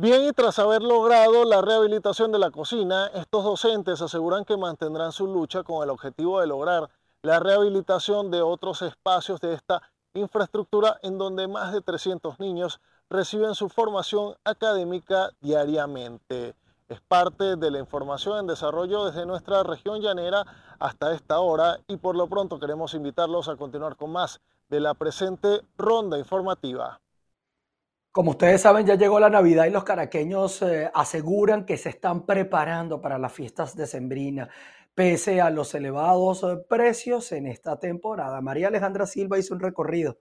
Bien, 0.00 0.22
y 0.24 0.32
tras 0.32 0.58
haber 0.60 0.82
logrado 0.82 1.44
la 1.44 1.60
rehabilitación 1.60 2.30
de 2.30 2.38
la 2.38 2.52
cocina, 2.52 3.08
estos 3.14 3.42
docentes 3.42 4.00
aseguran 4.00 4.44
que 4.44 4.56
mantendrán 4.56 5.10
su 5.10 5.26
lucha 5.26 5.64
con 5.64 5.82
el 5.82 5.90
objetivo 5.90 6.40
de 6.40 6.46
lograr 6.46 6.88
la 7.22 7.40
rehabilitación 7.40 8.30
de 8.30 8.40
otros 8.40 8.82
espacios 8.82 9.40
de 9.40 9.54
esta 9.54 9.82
infraestructura 10.14 10.98
en 11.02 11.18
donde 11.18 11.48
más 11.48 11.72
de 11.72 11.80
300 11.80 12.38
niños 12.38 12.80
reciben 13.10 13.54
su 13.54 13.68
formación 13.68 14.36
académica 14.44 15.30
diariamente. 15.40 16.54
Es 16.88 17.02
parte 17.02 17.56
de 17.56 17.70
la 17.70 17.80
información 17.80 18.38
en 18.38 18.46
desarrollo 18.46 19.04
desde 19.04 19.26
nuestra 19.26 19.62
región 19.62 20.00
llanera 20.00 20.42
hasta 20.78 21.14
esta 21.14 21.38
hora 21.40 21.78
y 21.86 21.98
por 21.98 22.16
lo 22.16 22.28
pronto 22.28 22.58
queremos 22.58 22.94
invitarlos 22.94 23.46
a 23.50 23.56
continuar 23.56 23.96
con 23.96 24.10
más 24.10 24.40
de 24.70 24.80
la 24.80 24.94
presente 24.94 25.60
ronda 25.76 26.18
informativa. 26.18 26.98
Como 28.10 28.30
ustedes 28.30 28.62
saben, 28.62 28.86
ya 28.86 28.94
llegó 28.94 29.20
la 29.20 29.28
Navidad 29.28 29.66
y 29.66 29.70
los 29.70 29.84
caraqueños 29.84 30.62
eh, 30.62 30.90
aseguran 30.94 31.66
que 31.66 31.76
se 31.76 31.90
están 31.90 32.24
preparando 32.24 33.02
para 33.02 33.18
las 33.18 33.34
fiestas 33.34 33.76
decembrinas, 33.76 34.48
pese 34.94 35.42
a 35.42 35.50
los 35.50 35.74
elevados 35.74 36.42
eh, 36.42 36.56
precios 36.68 37.32
en 37.32 37.48
esta 37.48 37.78
temporada. 37.78 38.40
María 38.40 38.68
Alejandra 38.68 39.04
Silva 39.04 39.38
hizo 39.38 39.52
un 39.52 39.60
recorrido 39.60 40.18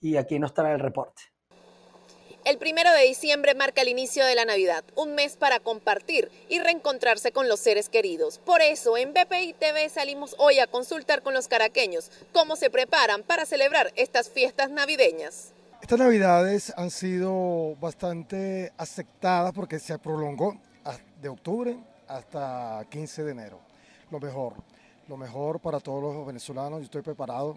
y 0.00 0.16
aquí 0.16 0.38
nos 0.38 0.54
trae 0.54 0.72
el 0.72 0.80
reporte. 0.80 1.22
El 2.44 2.56
primero 2.56 2.90
de 2.92 3.02
diciembre 3.02 3.54
marca 3.54 3.82
el 3.82 3.88
inicio 3.88 4.24
de 4.24 4.34
la 4.34 4.44
Navidad, 4.44 4.84
un 4.94 5.14
mes 5.14 5.36
para 5.36 5.60
compartir 5.60 6.30
y 6.48 6.60
reencontrarse 6.60 7.32
con 7.32 7.48
los 7.48 7.60
seres 7.60 7.88
queridos. 7.88 8.38
Por 8.38 8.62
eso, 8.62 8.96
en 8.96 9.12
BPI 9.12 9.54
TV 9.54 9.88
salimos 9.88 10.34
hoy 10.38 10.58
a 10.58 10.66
consultar 10.66 11.22
con 11.22 11.34
los 11.34 11.48
caraqueños 11.48 12.10
cómo 12.32 12.56
se 12.56 12.70
preparan 12.70 13.22
para 13.22 13.44
celebrar 13.44 13.92
estas 13.96 14.30
fiestas 14.30 14.70
navideñas. 14.70 15.52
Estas 15.82 15.98
navidades 15.98 16.72
han 16.76 16.90
sido 16.90 17.76
bastante 17.80 18.72
aceptadas 18.78 19.52
porque 19.52 19.78
se 19.78 19.98
prolongó 19.98 20.56
de 21.20 21.28
octubre 21.28 21.76
hasta 22.06 22.86
15 22.88 23.24
de 23.24 23.32
enero. 23.32 23.60
Lo 24.10 24.20
mejor, 24.20 24.54
lo 25.06 25.16
mejor 25.16 25.60
para 25.60 25.80
todos 25.80 26.02
los 26.02 26.26
venezolanos. 26.26 26.80
Yo 26.80 26.84
estoy 26.84 27.02
preparado, 27.02 27.56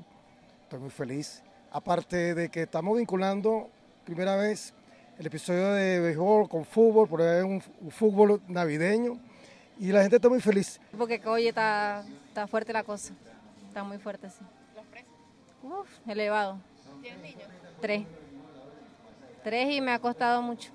estoy 0.63 0.79
muy 0.79 0.89
feliz. 0.89 1.41
Aparte 1.71 2.35
de 2.35 2.49
que 2.49 2.63
estamos 2.63 2.97
vinculando 2.97 3.69
primera 4.11 4.35
vez 4.35 4.73
el 5.17 5.25
episodio 5.25 5.71
de 5.71 6.01
béisbol 6.01 6.49
con 6.49 6.65
fútbol, 6.65 7.07
por 7.07 7.21
ahí 7.21 7.43
un, 7.43 7.63
un 7.79 7.91
fútbol 7.91 8.41
navideño 8.45 9.17
y 9.79 9.93
la 9.93 10.01
gente 10.01 10.17
está 10.17 10.27
muy 10.27 10.41
feliz. 10.41 10.81
Porque 10.97 11.21
hoy 11.25 11.47
está, 11.47 12.03
está 12.27 12.45
fuerte 12.45 12.73
la 12.73 12.83
cosa, 12.83 13.13
está 13.69 13.85
muy 13.85 13.99
fuerte, 13.99 14.29
sí. 14.29 14.43
¿Los 14.75 14.85
precios? 14.87 15.13
Uf, 15.63 15.87
elevado. 16.05 16.59
¿Tienes 17.01 17.21
niños? 17.21 17.49
Tres. 17.79 18.05
Tres 19.45 19.75
y 19.75 19.79
me 19.79 19.93
ha 19.93 19.99
costado 19.99 20.41
mucho. 20.41 20.71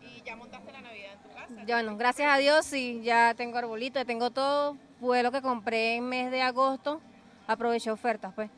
¿Y 0.00 0.20
ya 0.22 0.34
montaste 0.34 0.72
la 0.72 0.80
Navidad 0.80 1.12
en 1.12 1.22
tu 1.22 1.36
casa? 1.36 1.64
Ya, 1.64 1.76
bueno, 1.76 1.96
gracias 1.96 2.28
a 2.32 2.38
Dios 2.38 2.66
sí, 2.66 3.00
ya 3.04 3.32
tengo 3.36 3.58
arbolito, 3.58 4.00
ya 4.00 4.04
tengo 4.04 4.30
todo. 4.32 4.76
Fue 4.98 5.22
lo 5.22 5.30
que 5.30 5.40
compré 5.40 5.94
en 5.94 6.08
mes 6.08 6.32
de 6.32 6.42
agosto, 6.42 7.00
aproveché 7.46 7.92
ofertas 7.92 8.34
pues. 8.34 8.50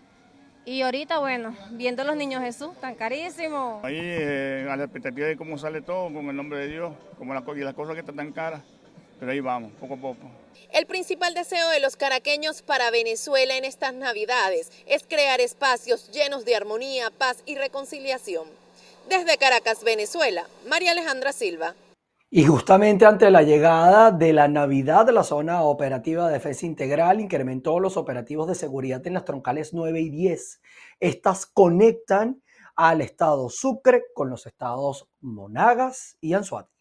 Y 0.67 0.81
ahorita, 0.81 1.19
bueno, 1.19 1.55
viendo 1.73 2.05
los 2.05 2.17
niños 2.17 2.43
Jesús, 2.43 2.71
tan 2.81 2.95
carísimos. 2.95 3.85
Ahí, 3.85 3.99
eh, 4.01 4.67
a 4.71 4.77
la 4.77 4.85
expectativa 4.85 5.27
de 5.27 5.37
cómo 5.37 5.59
sale 5.59 5.83
todo, 5.83 6.11
con 6.13 6.27
el 6.31 6.37
nombre 6.37 6.59
de 6.59 6.69
Dios, 6.69 6.95
como 7.19 7.35
las, 7.35 7.45
y 7.55 7.61
las 7.61 7.75
cosas 7.75 7.93
que 7.95 8.01
están 8.01 8.17
tan 8.17 8.33
caras, 8.33 8.63
pero 9.21 9.31
ahí 9.31 9.41
vamos, 9.41 9.73
poco 9.79 9.95
a 9.95 9.97
poco. 9.99 10.31
El 10.73 10.87
principal 10.87 11.35
deseo 11.35 11.69
de 11.69 11.81
los 11.81 11.97
caraqueños 11.97 12.63
para 12.63 12.91
Venezuela 12.91 13.57
en 13.57 13.67
estas 13.67 13.93
Navidades 13.93 14.73
es 14.87 15.05
crear 15.07 15.41
espacios 15.41 16.11
llenos 16.11 16.47
de 16.47 16.57
armonía, 16.57 17.11
paz 17.11 17.43
y 17.45 17.57
reconciliación. 17.57 18.49
Desde 19.09 19.37
Caracas, 19.37 19.85
Venezuela, 19.85 20.47
María 20.67 20.93
Alejandra 20.93 21.35
Silva. 21.35 21.75
Y 22.37 22.47
justamente 22.47 23.07
ante 23.07 23.31
la 23.31 23.43
llegada 23.43 24.11
de 24.11 24.33
la 24.33 24.49
Navidad, 24.49 25.09
la 25.11 25.23
zona 25.23 25.63
operativa 25.63 26.27
de 26.27 26.33
defensa 26.33 26.67
integral 26.67 27.21
incrementó 27.21 27.79
los 27.79 27.97
operativos 27.97 28.49
de 28.49 28.57
seguridad 28.57 29.07
en 29.07 29.15
las 29.15 29.25
troncales 29.25 29.73
9 29.73 30.01
y 30.01 30.11
10. 30.11 30.61
Estas 30.99 31.47
conectan 31.47 32.43
al 32.75 33.03
estado 33.03 33.49
Sucre 33.51 34.07
con 34.17 34.31
los 34.31 34.47
estados 34.47 35.09
Monagas 35.21 36.19
y 36.21 36.33
Anzuate. 36.33 36.74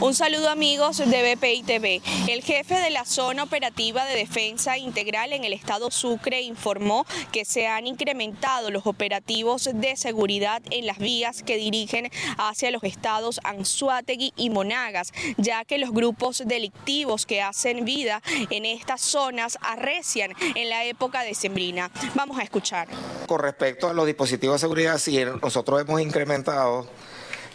Un 0.00 0.14
saludo 0.14 0.48
amigos 0.48 0.98
de 0.98 1.34
BPI 1.34 1.64
TV. 1.64 2.02
El 2.28 2.44
jefe 2.44 2.76
de 2.76 2.90
la 2.90 3.04
zona 3.04 3.42
operativa 3.42 4.06
de 4.06 4.14
defensa 4.14 4.78
integral 4.78 5.32
en 5.32 5.42
el 5.42 5.52
estado 5.52 5.90
Sucre 5.90 6.40
informó 6.42 7.04
que 7.32 7.44
se 7.44 7.66
han 7.66 7.88
incrementado 7.88 8.70
los 8.70 8.86
operativos 8.86 9.68
de 9.74 9.96
seguridad 9.96 10.62
en 10.70 10.86
las 10.86 10.98
vías 10.98 11.42
que 11.42 11.56
dirigen 11.56 12.12
hacia 12.36 12.70
los 12.70 12.84
estados 12.84 13.40
Anzuategui 13.42 14.32
y 14.36 14.50
Monagas, 14.50 15.12
ya 15.36 15.64
que 15.64 15.78
los 15.78 15.90
grupos 15.90 16.44
delictivos 16.46 17.26
que 17.26 17.42
hacen 17.42 17.84
vida 17.84 18.22
en 18.50 18.66
estas 18.66 19.00
zonas 19.00 19.58
arrecian 19.62 20.30
en 20.54 20.68
la 20.68 20.84
época 20.84 21.24
decembrina. 21.24 21.90
Vamos 22.14 22.38
a 22.38 22.44
escuchar. 22.44 22.86
Con 23.26 23.40
respecto 23.40 23.88
a 23.88 23.92
los 23.94 24.06
dispositivos 24.06 24.54
de 24.54 24.58
seguridad, 24.60 24.98
sí, 24.98 25.18
nosotros 25.42 25.80
hemos 25.80 26.00
incrementado 26.00 26.88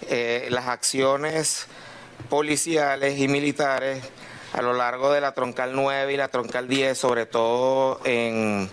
eh, 0.09 0.47
las 0.49 0.67
acciones 0.67 1.67
policiales 2.29 3.19
y 3.19 3.27
militares 3.27 4.03
a 4.53 4.61
lo 4.61 4.73
largo 4.73 5.11
de 5.11 5.21
la 5.21 5.33
troncal 5.33 5.71
9 5.73 6.13
y 6.13 6.17
la 6.17 6.27
troncal 6.27 6.67
10, 6.67 6.97
sobre 6.97 7.25
todo 7.25 7.99
en 8.05 8.69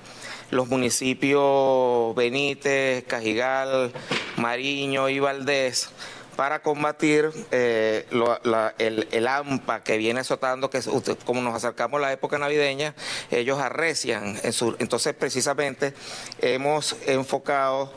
los 0.51 0.69
municipios 0.69 2.15
Benítez, 2.15 3.05
Cajigal, 3.05 3.93
Mariño 4.37 5.09
y 5.09 5.21
Valdés, 5.21 5.91
para 6.37 6.63
combatir 6.63 7.31
eh, 7.51 8.07
lo, 8.11 8.39
el, 8.79 9.29
AMPA 9.29 9.83
que 9.83 9.97
viene 9.97 10.21
azotando, 10.21 10.71
que 10.71 10.81
como 11.25 11.41
nos 11.41 11.55
acercamos 11.55 11.99
a 11.99 12.03
la 12.03 12.13
época 12.13 12.39
navideña, 12.39 12.95
ellos 13.31 13.59
arrecian. 13.59 14.39
En 14.43 14.53
su, 14.53 14.77
entonces, 14.79 15.15
precisamente, 15.15 15.95
hemos 16.41 16.97
enfocado 17.07 17.93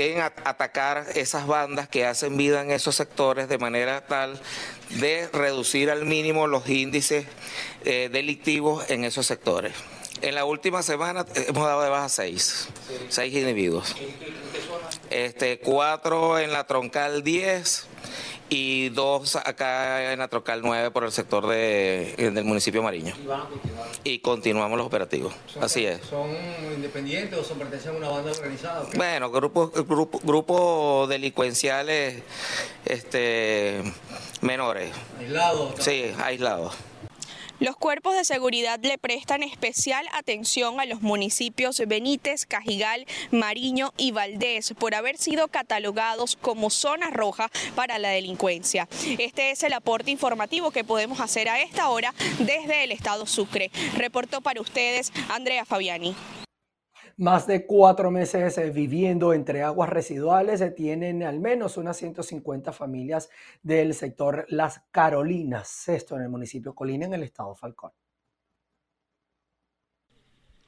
en 0.00 0.20
atacar 0.20 1.06
esas 1.14 1.46
bandas 1.46 1.88
que 1.88 2.06
hacen 2.06 2.36
vida 2.38 2.62
en 2.62 2.70
esos 2.70 2.96
sectores 2.96 3.48
de 3.48 3.58
manera 3.58 4.06
tal 4.06 4.40
de 4.88 5.28
reducir 5.32 5.90
al 5.90 6.06
mínimo 6.06 6.46
los 6.46 6.68
índices 6.68 7.26
eh, 7.84 8.08
delictivos 8.10 8.88
en 8.90 9.04
esos 9.04 9.26
sectores. 9.26 9.74
En 10.22 10.34
la 10.34 10.44
última 10.46 10.82
semana 10.82 11.26
hemos 11.34 11.66
dado 11.66 11.82
de 11.82 11.90
baja 11.90 12.08
seis, 12.08 12.68
seis 13.10 13.34
individuos. 13.34 13.94
Este, 15.10 15.58
cuatro 15.58 16.38
en 16.38 16.52
la 16.52 16.64
troncal 16.66 17.22
10 17.22 17.86
y 18.50 18.88
dos 18.90 19.36
acá 19.36 20.12
en 20.12 20.18
la 20.18 20.28
troncal 20.28 20.60
9 20.62 20.90
por 20.90 21.04
el 21.04 21.12
sector 21.12 21.46
de, 21.46 22.14
del 22.18 22.44
municipio 22.44 22.82
Mariño. 22.82 23.14
¿Y 23.22 23.26
van 23.26 23.40
a 23.42 23.44
continuar? 23.44 23.88
Y 24.02 24.18
continuamos 24.18 24.76
los 24.76 24.86
operativos. 24.86 25.32
Así 25.60 25.86
es. 25.86 26.00
¿Son 26.02 26.28
independientes 26.74 27.38
o 27.38 27.44
son 27.44 27.58
pertenecen 27.58 27.94
a 27.94 27.98
una 27.98 28.08
banda 28.08 28.32
organizada? 28.32 28.84
Bueno, 28.94 29.30
grupos 29.30 29.72
grupos 29.86 30.22
grupos 30.22 31.08
delincuenciales 31.08 32.22
este 32.84 33.82
menores. 34.40 34.90
¿Aislados? 35.20 35.74
Sí, 35.78 36.12
aislados. 36.18 36.74
Los 37.60 37.76
cuerpos 37.76 38.16
de 38.16 38.24
seguridad 38.24 38.80
le 38.82 38.96
prestan 38.96 39.42
especial 39.42 40.06
atención 40.14 40.80
a 40.80 40.86
los 40.86 41.02
municipios 41.02 41.82
Benítez, 41.86 42.46
Cajigal, 42.46 43.06
Mariño 43.32 43.92
y 43.98 44.12
Valdés 44.12 44.72
por 44.78 44.94
haber 44.94 45.18
sido 45.18 45.46
catalogados 45.48 46.36
como 46.36 46.70
zona 46.70 47.10
roja 47.10 47.50
para 47.74 47.98
la 47.98 48.08
delincuencia. 48.08 48.88
Este 49.18 49.50
es 49.50 49.62
el 49.62 49.74
aporte 49.74 50.10
informativo 50.10 50.70
que 50.70 50.84
podemos 50.84 51.20
hacer 51.20 51.50
a 51.50 51.60
esta 51.60 51.90
hora 51.90 52.14
desde 52.38 52.84
el 52.84 52.92
estado 52.92 53.26
Sucre. 53.26 53.70
Reportó 53.94 54.40
para 54.40 54.62
ustedes 54.62 55.12
Andrea 55.28 55.66
Fabiani. 55.66 56.16
Más 57.20 57.46
de 57.46 57.66
cuatro 57.66 58.10
meses 58.10 58.56
eh, 58.56 58.70
viviendo 58.70 59.34
entre 59.34 59.62
aguas 59.62 59.90
residuales, 59.90 60.64
tienen 60.74 61.22
al 61.22 61.38
menos 61.38 61.76
unas 61.76 61.98
150 61.98 62.72
familias 62.72 63.28
del 63.62 63.92
sector 63.92 64.46
Las 64.48 64.84
Carolinas, 64.90 65.86
esto 65.90 66.16
en 66.16 66.22
el 66.22 66.30
municipio 66.30 66.74
Colina, 66.74 67.04
en 67.04 67.12
el 67.12 67.24
estado 67.24 67.54
Falcón. 67.54 67.92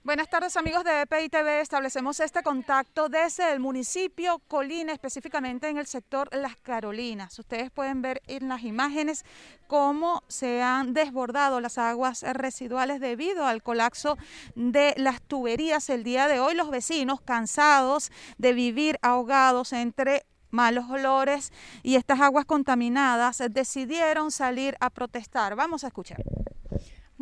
Buenas 0.05 0.29
tardes 0.29 0.57
amigos 0.57 0.83
de 0.83 1.03
EPI 1.03 1.29
TV, 1.29 1.61
establecemos 1.61 2.19
este 2.19 2.43
contacto 2.43 3.09
desde 3.09 3.53
el 3.53 3.61
municipio 3.61 4.41
Colina, 4.49 4.93
específicamente 4.93 5.69
en 5.69 5.79
el 5.79 5.87
sector 5.87 6.29
Las 6.35 6.57
Carolinas. 6.57 7.39
Ustedes 7.39 7.71
pueden 7.71 8.03
ver 8.03 8.21
en 8.27 8.49
las 8.49 8.65
imágenes 8.65 9.25
cómo 9.69 10.25
se 10.27 10.61
han 10.61 10.93
desbordado 10.93 11.61
las 11.61 11.79
aguas 11.79 12.25
residuales 12.33 12.99
debido 12.99 13.47
al 13.47 13.63
colapso 13.63 14.19
de 14.57 14.93
las 14.97 15.23
tuberías. 15.23 15.89
El 15.89 16.03
día 16.03 16.27
de 16.27 16.41
hoy 16.41 16.57
los 16.57 16.71
vecinos 16.71 17.21
cansados 17.21 18.11
de 18.39 18.55
vivir 18.55 18.99
ahogados 19.03 19.73
entre 19.73 20.27
malos 20.51 20.91
olores 20.91 21.53
y 21.85 21.95
estas 21.95 22.21
aguas 22.21 22.45
contaminadas 22.45 23.41
decidieron 23.51 24.33
salir 24.33 24.77
a 24.81 24.91
protestar. 24.91 25.55
Vamos 25.55 25.85
a 25.85 25.87
escuchar. 25.87 26.25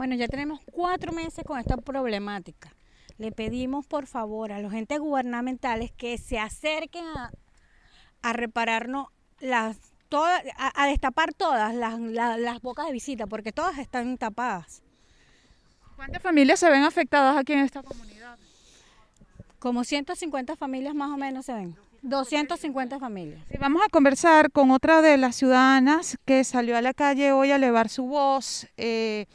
Bueno, 0.00 0.14
ya 0.14 0.28
tenemos 0.28 0.61
cuatro 0.73 1.12
meses 1.12 1.45
con 1.45 1.59
esta 1.59 1.76
problemática. 1.76 2.75
Le 3.19 3.33
pedimos 3.33 3.87
por 3.87 4.07
favor 4.07 4.50
a 4.50 4.59
los 4.59 4.73
entes 4.73 4.99
gubernamentales 4.99 5.92
que 5.92 6.16
se 6.16 6.38
acerquen 6.38 7.04
a, 8.23 8.33
repararnos 8.33 9.09
las 9.40 9.76
todas, 10.09 10.42
a, 10.57 10.87
destapar 10.87 11.35
todas 11.35 11.75
las, 11.75 12.00
las 12.00 12.62
bocas 12.62 12.87
de 12.87 12.92
visita, 12.92 13.26
porque 13.26 13.52
todas 13.52 13.76
están 13.76 14.16
tapadas. 14.16 14.83
¿Cuántas 15.97 16.23
familias 16.23 16.61
se 16.61 16.71
ven 16.71 16.85
afectadas 16.85 17.37
aquí 17.37 17.52
en 17.52 17.59
esta 17.59 17.83
comunidad? 17.83 18.38
Como 19.59 19.85
150 19.85 20.57
familias 20.57 20.95
más 20.95 21.11
o 21.11 21.19
menos 21.19 21.45
se 21.45 21.52
ven. 21.52 21.76
250 22.00 22.99
familias. 22.99 23.45
vamos 23.61 23.83
a 23.85 23.90
conversar 23.90 24.50
con 24.50 24.71
otra 24.71 25.02
de 25.02 25.19
las 25.19 25.37
ciudadanas 25.37 26.16
que 26.25 26.42
salió 26.45 26.78
a 26.78 26.80
la 26.80 26.95
calle 26.95 27.33
hoy 27.33 27.50
a 27.50 27.57
elevar 27.57 27.90
su 27.90 28.07
voz. 28.07 28.66
Eh, 28.78 29.26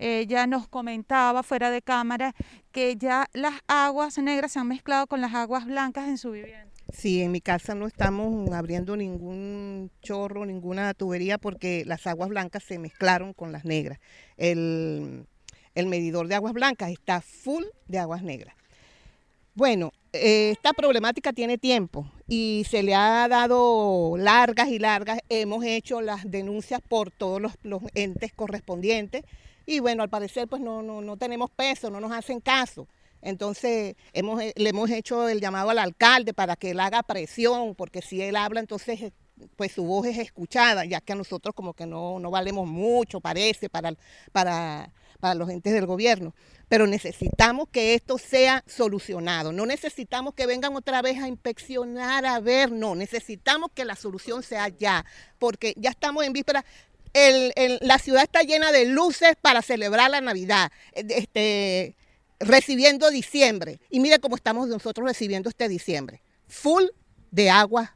ella 0.00 0.46
nos 0.46 0.66
comentaba 0.66 1.42
fuera 1.42 1.70
de 1.70 1.82
cámara 1.82 2.34
que 2.72 2.96
ya 2.96 3.26
las 3.34 3.60
aguas 3.68 4.16
negras 4.18 4.52
se 4.52 4.58
han 4.58 4.68
mezclado 4.68 5.06
con 5.06 5.20
las 5.20 5.34
aguas 5.34 5.66
blancas 5.66 6.08
en 6.08 6.16
su 6.16 6.30
vivienda. 6.32 6.70
Sí, 6.92 7.22
en 7.22 7.30
mi 7.30 7.40
casa 7.40 7.74
no 7.74 7.86
estamos 7.86 8.50
abriendo 8.50 8.96
ningún 8.96 9.90
chorro, 10.02 10.46
ninguna 10.46 10.94
tubería 10.94 11.38
porque 11.38 11.84
las 11.86 12.06
aguas 12.06 12.30
blancas 12.30 12.64
se 12.64 12.78
mezclaron 12.78 13.34
con 13.34 13.52
las 13.52 13.64
negras. 13.64 13.98
El, 14.36 15.26
medidor 15.76 16.28
de 16.28 16.34
aguas 16.34 16.52
blancas 16.52 16.90
está 16.90 17.20
full 17.20 17.64
de 17.86 17.98
aguas 17.98 18.22
negras. 18.22 18.54
Bueno, 19.54 19.92
eh, 20.12 20.50
esta 20.52 20.72
problemática 20.72 21.32
tiene 21.32 21.58
tiempo 21.58 22.10
y 22.26 22.64
se 22.68 22.82
le 22.82 22.94
ha 22.94 23.28
dado 23.28 24.16
largas 24.16 24.68
y 24.68 24.78
largas. 24.78 25.20
Hemos 25.28 25.64
hecho 25.64 26.00
las 26.00 26.30
denuncias 26.30 26.80
por 26.80 27.10
todos 27.10 27.40
los, 27.40 27.52
los 27.62 27.82
entes 27.94 28.32
correspondientes 28.32 29.24
y 29.70 29.78
bueno, 29.78 30.02
al 30.02 30.08
parecer 30.08 30.48
pues 30.48 30.60
no, 30.60 30.82
no, 30.82 31.00
no 31.00 31.16
tenemos 31.16 31.48
peso, 31.48 31.90
no 31.90 32.00
nos 32.00 32.10
hacen 32.10 32.40
caso. 32.40 32.88
Entonces 33.22 33.94
hemos, 34.12 34.42
le 34.42 34.68
hemos 34.68 34.90
hecho 34.90 35.28
el 35.28 35.40
llamado 35.40 35.70
al 35.70 35.78
alcalde 35.78 36.34
para 36.34 36.56
que 36.56 36.70
él 36.70 36.80
haga 36.80 37.04
presión, 37.04 37.76
porque 37.76 38.02
si 38.02 38.20
él 38.20 38.34
habla 38.34 38.58
entonces 38.58 39.00
eh, 39.00 39.12
pues 39.54 39.70
su 39.70 39.84
voz 39.84 40.06
es 40.06 40.18
escuchada, 40.18 40.84
ya 40.86 41.00
que 41.00 41.12
a 41.12 41.16
nosotros 41.16 41.54
como 41.54 41.74
que 41.74 41.86
no, 41.86 42.18
no 42.18 42.32
valemos 42.32 42.66
mucho, 42.66 43.20
parece, 43.20 43.68
para, 43.68 43.94
para, 44.32 44.92
para 45.20 45.34
los 45.36 45.48
entes 45.48 45.72
del 45.72 45.86
gobierno. 45.86 46.34
Pero 46.68 46.88
necesitamos 46.88 47.68
que 47.68 47.94
esto 47.94 48.18
sea 48.18 48.64
solucionado. 48.66 49.52
No 49.52 49.66
necesitamos 49.66 50.34
que 50.34 50.46
vengan 50.46 50.74
otra 50.74 51.00
vez 51.00 51.22
a 51.22 51.28
inspeccionar, 51.28 52.26
a 52.26 52.40
ver, 52.40 52.72
no, 52.72 52.96
necesitamos 52.96 53.70
que 53.72 53.84
la 53.84 53.94
solución 53.94 54.42
sea 54.42 54.68
ya, 54.68 55.04
porque 55.38 55.74
ya 55.76 55.90
estamos 55.90 56.24
en 56.24 56.32
la 57.14 57.98
ciudad 57.98 58.22
está 58.22 58.42
llena 58.42 58.72
de 58.72 58.86
luces 58.86 59.34
para 59.40 59.62
celebrar 59.62 60.10
la 60.10 60.20
Navidad, 60.20 60.70
eh, 60.92 61.04
este, 61.08 61.96
recibiendo 62.38 63.10
diciembre. 63.10 63.80
Y 63.90 64.00
mire 64.00 64.18
cómo 64.18 64.36
estamos 64.36 64.68
nosotros 64.68 65.06
recibiendo 65.06 65.48
este 65.48 65.68
diciembre. 65.68 66.22
Full 66.48 66.84
de 67.30 67.50
agua 67.50 67.94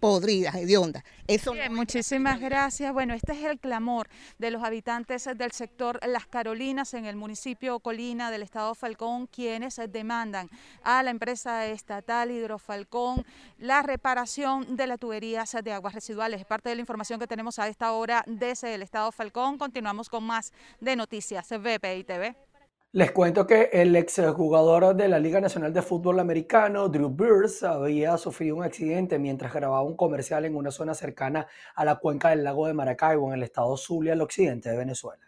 podridas, 0.00 0.54
hediondas. 0.54 1.04
Eso 1.26 1.52
Bien, 1.52 1.74
muchísimas 1.74 2.40
gracias. 2.40 2.92
Bueno, 2.92 3.14
este 3.14 3.32
es 3.32 3.44
el 3.44 3.58
clamor 3.58 4.08
de 4.38 4.50
los 4.50 4.62
habitantes 4.62 5.28
del 5.36 5.52
sector 5.52 6.00
Las 6.06 6.26
Carolinas 6.26 6.94
en 6.94 7.04
el 7.06 7.16
municipio 7.16 7.80
Colina 7.80 8.30
del 8.30 8.42
estado 8.42 8.74
Falcón, 8.74 9.26
quienes 9.26 9.80
demandan 9.90 10.48
a 10.82 11.02
la 11.02 11.10
empresa 11.10 11.66
estatal 11.66 12.30
Hidrofalcón 12.30 13.24
la 13.58 13.82
reparación 13.82 14.76
de 14.76 14.86
las 14.86 14.98
tuberías 14.98 15.56
de 15.62 15.72
aguas 15.72 15.94
residuales. 15.94 16.40
Es 16.40 16.46
parte 16.46 16.68
de 16.68 16.76
la 16.76 16.80
información 16.80 17.18
que 17.20 17.26
tenemos 17.26 17.58
a 17.58 17.68
esta 17.68 17.92
hora 17.92 18.24
desde 18.26 18.74
el 18.74 18.82
estado 18.82 19.12
Falcón. 19.12 19.58
Continuamos 19.58 20.08
con 20.08 20.24
más 20.24 20.52
de 20.80 20.96
noticias 20.96 21.48
VPI 21.50 22.04
TV. 22.04 22.47
Les 22.92 23.12
cuento 23.12 23.46
que 23.46 23.68
el 23.70 23.94
exjugador 23.96 24.96
de 24.96 25.08
la 25.08 25.18
Liga 25.18 25.42
Nacional 25.42 25.74
de 25.74 25.82
Fútbol 25.82 26.20
Americano, 26.20 26.88
Drew 26.88 27.10
Brees, 27.10 27.62
había 27.62 28.16
sufrido 28.16 28.56
un 28.56 28.64
accidente 28.64 29.18
mientras 29.18 29.52
grababa 29.52 29.82
un 29.82 29.94
comercial 29.94 30.46
en 30.46 30.56
una 30.56 30.70
zona 30.70 30.94
cercana 30.94 31.46
a 31.74 31.84
la 31.84 31.96
cuenca 31.96 32.30
del 32.30 32.44
lago 32.44 32.66
de 32.66 32.72
Maracaibo, 32.72 33.28
en 33.28 33.34
el 33.34 33.42
estado 33.42 33.76
Zulia, 33.76 34.14
al 34.14 34.22
occidente 34.22 34.70
de 34.70 34.78
Venezuela. 34.78 35.22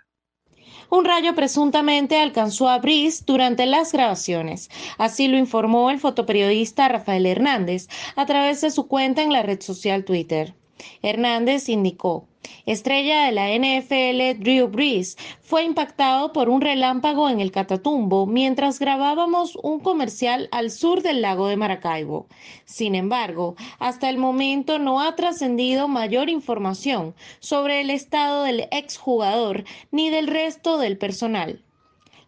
Un 0.89 1.05
rayo 1.05 1.35
presuntamente 1.35 2.19
alcanzó 2.19 2.67
a 2.67 2.79
Brees 2.79 3.27
durante 3.27 3.67
las 3.67 3.93
grabaciones. 3.93 4.71
Así 4.97 5.29
lo 5.29 5.37
informó 5.37 5.91
el 5.91 6.01
fotoperiodista 6.01 6.89
Rafael 6.89 7.27
Hernández 7.27 7.89
a 8.17 8.25
través 8.25 8.63
de 8.63 8.71
su 8.71 8.89
cuenta 8.89 9.23
en 9.23 9.35
la 9.35 9.43
red 9.43 9.61
social 9.61 10.07
Twitter. 10.07 10.55
Hernández 11.03 11.69
indicó, 11.69 12.27
estrella 12.67 13.25
de 13.25 13.33
la 13.33 13.49
NFL 13.49 14.43
Drew 14.43 14.69
Brees 14.69 15.17
fue 15.41 15.65
impactado 15.65 16.33
por 16.33 16.49
un 16.49 16.61
relámpago 16.61 17.29
en 17.29 17.41
el 17.41 17.53
Catatumbo 17.53 18.27
mientras 18.27 18.79
grabábamos 18.79 19.57
un 19.63 19.81
comercial 19.81 20.49
al 20.53 20.71
sur 20.71 21.03
del 21.03 21.23
lago 21.23 21.49
de 21.49 21.57
Maracaibo. 21.57 22.27
Sin 22.65 22.95
embargo, 22.95 23.57
hasta 23.79 24.09
el 24.09 24.19
momento 24.19 24.79
no 24.79 25.01
ha 25.01 25.17
trascendido 25.17 25.89
mayor 25.89 26.29
información 26.29 27.15
sobre 27.41 27.81
el 27.81 27.91
estado 27.91 28.45
del 28.45 28.69
exjugador 28.71 29.65
ni 29.91 30.11
del 30.11 30.27
resto 30.27 30.79
del 30.79 30.99
personal. 30.99 31.63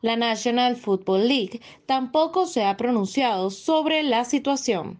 La 0.03 0.17
National 0.17 0.75
Football 0.75 1.29
League 1.29 1.61
tampoco 1.87 2.47
se 2.47 2.65
ha 2.65 2.77
pronunciado 2.77 3.51
sobre 3.51 4.03
la 4.03 4.25
situación. 4.25 4.99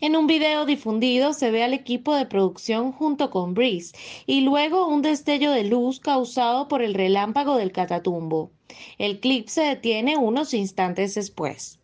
En 0.00 0.16
un 0.16 0.26
video 0.26 0.66
difundido 0.66 1.32
se 1.32 1.50
ve 1.50 1.62
al 1.62 1.74
equipo 1.74 2.14
de 2.14 2.26
producción 2.26 2.92
junto 2.92 3.30
con 3.30 3.54
Breeze 3.54 3.94
y 4.26 4.42
luego 4.42 4.86
un 4.86 5.02
destello 5.02 5.50
de 5.52 5.64
luz 5.64 6.00
causado 6.00 6.68
por 6.68 6.82
el 6.82 6.94
relámpago 6.94 7.56
del 7.56 7.72
catatumbo. 7.72 8.50
El 8.98 9.20
clip 9.20 9.48
se 9.48 9.62
detiene 9.62 10.16
unos 10.16 10.54
instantes 10.54 11.14
después. 11.14 11.78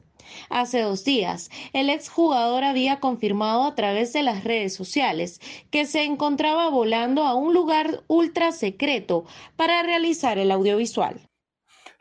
Hace 0.49 0.81
dos 0.81 1.05
días, 1.05 1.51
el 1.73 1.91
exjugador 1.91 2.65
había 2.65 3.01
confirmado 3.01 3.65
a 3.65 3.75
través 3.75 4.13
de 4.13 4.23
las 4.23 4.45
redes 4.45 4.75
sociales 4.75 5.41
que 5.71 5.85
se 5.87 6.05
encontraba 6.05 6.69
volando 6.69 7.25
a 7.25 7.35
un 7.35 7.53
lugar 7.53 8.03
ultra 8.07 8.53
secreto 8.53 9.25
para 9.57 9.83
realizar 9.83 10.39
el 10.39 10.51
audiovisual. 10.51 11.21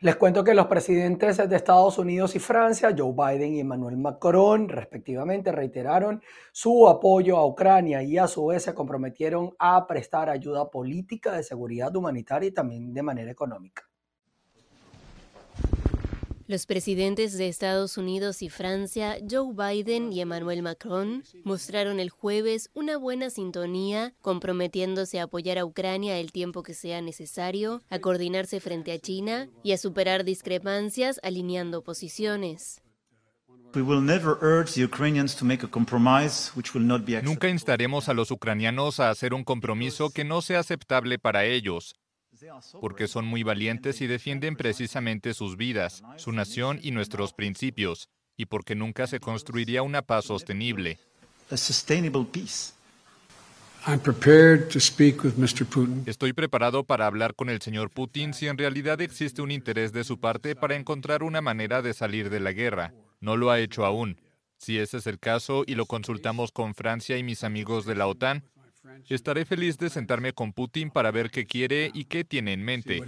Les 0.02 0.16
cuento 0.16 0.42
que 0.42 0.52
los 0.52 0.66
presidentes 0.66 1.36
de 1.48 1.54
Estados 1.54 1.96
Unidos 1.96 2.34
y 2.34 2.40
Francia, 2.40 2.92
Joe 2.96 3.12
Biden 3.12 3.54
y 3.54 3.60
Emmanuel 3.60 3.96
Macron, 3.96 4.68
respectivamente, 4.68 5.52
reiteraron 5.52 6.20
su 6.50 6.88
apoyo 6.88 7.36
a 7.36 7.46
Ucrania 7.46 8.02
y 8.02 8.18
a 8.18 8.26
su 8.26 8.46
vez 8.46 8.64
se 8.64 8.74
comprometieron 8.74 9.54
a 9.60 9.86
prestar 9.86 10.28
ayuda 10.28 10.68
política, 10.68 11.30
de 11.30 11.44
seguridad 11.44 11.94
humanitaria 11.94 12.48
y 12.48 12.52
también 12.52 12.92
de 12.92 13.02
manera 13.04 13.30
económica. 13.30 13.91
Los 16.52 16.66
presidentes 16.66 17.38
de 17.38 17.48
Estados 17.48 17.96
Unidos 17.96 18.42
y 18.42 18.50
Francia, 18.50 19.16
Joe 19.26 19.54
Biden 19.54 20.12
y 20.12 20.20
Emmanuel 20.20 20.60
Macron, 20.60 21.24
mostraron 21.44 21.98
el 21.98 22.10
jueves 22.10 22.68
una 22.74 22.98
buena 22.98 23.30
sintonía, 23.30 24.12
comprometiéndose 24.20 25.18
a 25.18 25.22
apoyar 25.22 25.56
a 25.56 25.64
Ucrania 25.64 26.18
el 26.18 26.30
tiempo 26.30 26.62
que 26.62 26.74
sea 26.74 27.00
necesario, 27.00 27.80
a 27.88 28.00
coordinarse 28.00 28.60
frente 28.60 28.92
a 28.92 28.98
China 28.98 29.48
y 29.62 29.72
a 29.72 29.78
superar 29.78 30.24
discrepancias 30.24 31.18
alineando 31.22 31.82
posiciones. 31.82 32.82
Nunca 37.22 37.48
instaremos 37.48 38.10
a 38.10 38.12
los 38.12 38.30
ucranianos 38.30 39.00
a 39.00 39.08
hacer 39.08 39.32
un 39.32 39.42
compromiso 39.42 40.10
que 40.10 40.24
no 40.24 40.42
sea 40.42 40.58
aceptable 40.58 41.18
para 41.18 41.46
ellos. 41.46 41.94
Porque 42.80 43.08
son 43.08 43.24
muy 43.24 43.42
valientes 43.42 44.00
y 44.00 44.06
defienden 44.06 44.56
precisamente 44.56 45.34
sus 45.34 45.56
vidas, 45.56 46.02
su 46.16 46.32
nación 46.32 46.78
y 46.82 46.90
nuestros 46.90 47.32
principios, 47.32 48.08
y 48.36 48.46
porque 48.46 48.74
nunca 48.74 49.06
se 49.06 49.20
construiría 49.20 49.82
una 49.82 50.02
paz 50.02 50.26
sostenible. 50.26 50.98
Estoy 56.06 56.32
preparado 56.32 56.84
para 56.84 57.06
hablar 57.06 57.34
con 57.34 57.50
el 57.50 57.60
señor 57.60 57.90
Putin 57.90 58.32
si 58.32 58.46
en 58.46 58.56
realidad 58.56 59.00
existe 59.00 59.42
un 59.42 59.50
interés 59.50 59.92
de 59.92 60.04
su 60.04 60.20
parte 60.20 60.54
para 60.54 60.76
encontrar 60.76 61.24
una 61.24 61.40
manera 61.40 61.82
de 61.82 61.92
salir 61.92 62.30
de 62.30 62.38
la 62.38 62.52
guerra. 62.52 62.94
No 63.20 63.36
lo 63.36 63.50
ha 63.50 63.58
hecho 63.58 63.84
aún. 63.84 64.20
Si 64.56 64.78
ese 64.78 64.98
es 64.98 65.08
el 65.08 65.18
caso 65.18 65.64
y 65.66 65.74
lo 65.74 65.86
consultamos 65.86 66.52
con 66.52 66.76
Francia 66.76 67.18
y 67.18 67.24
mis 67.24 67.42
amigos 67.42 67.84
de 67.84 67.96
la 67.96 68.06
OTAN, 68.06 68.44
estaré 69.08 69.44
feliz 69.44 69.78
de 69.78 69.90
sentarme 69.90 70.32
con 70.32 70.52
Putin 70.52 70.90
para 70.90 71.10
ver 71.10 71.30
qué 71.30 71.46
quiere 71.46 71.90
y 71.94 72.06
qué 72.06 72.24
tiene 72.24 72.52
en 72.52 72.64
mente. 72.64 73.00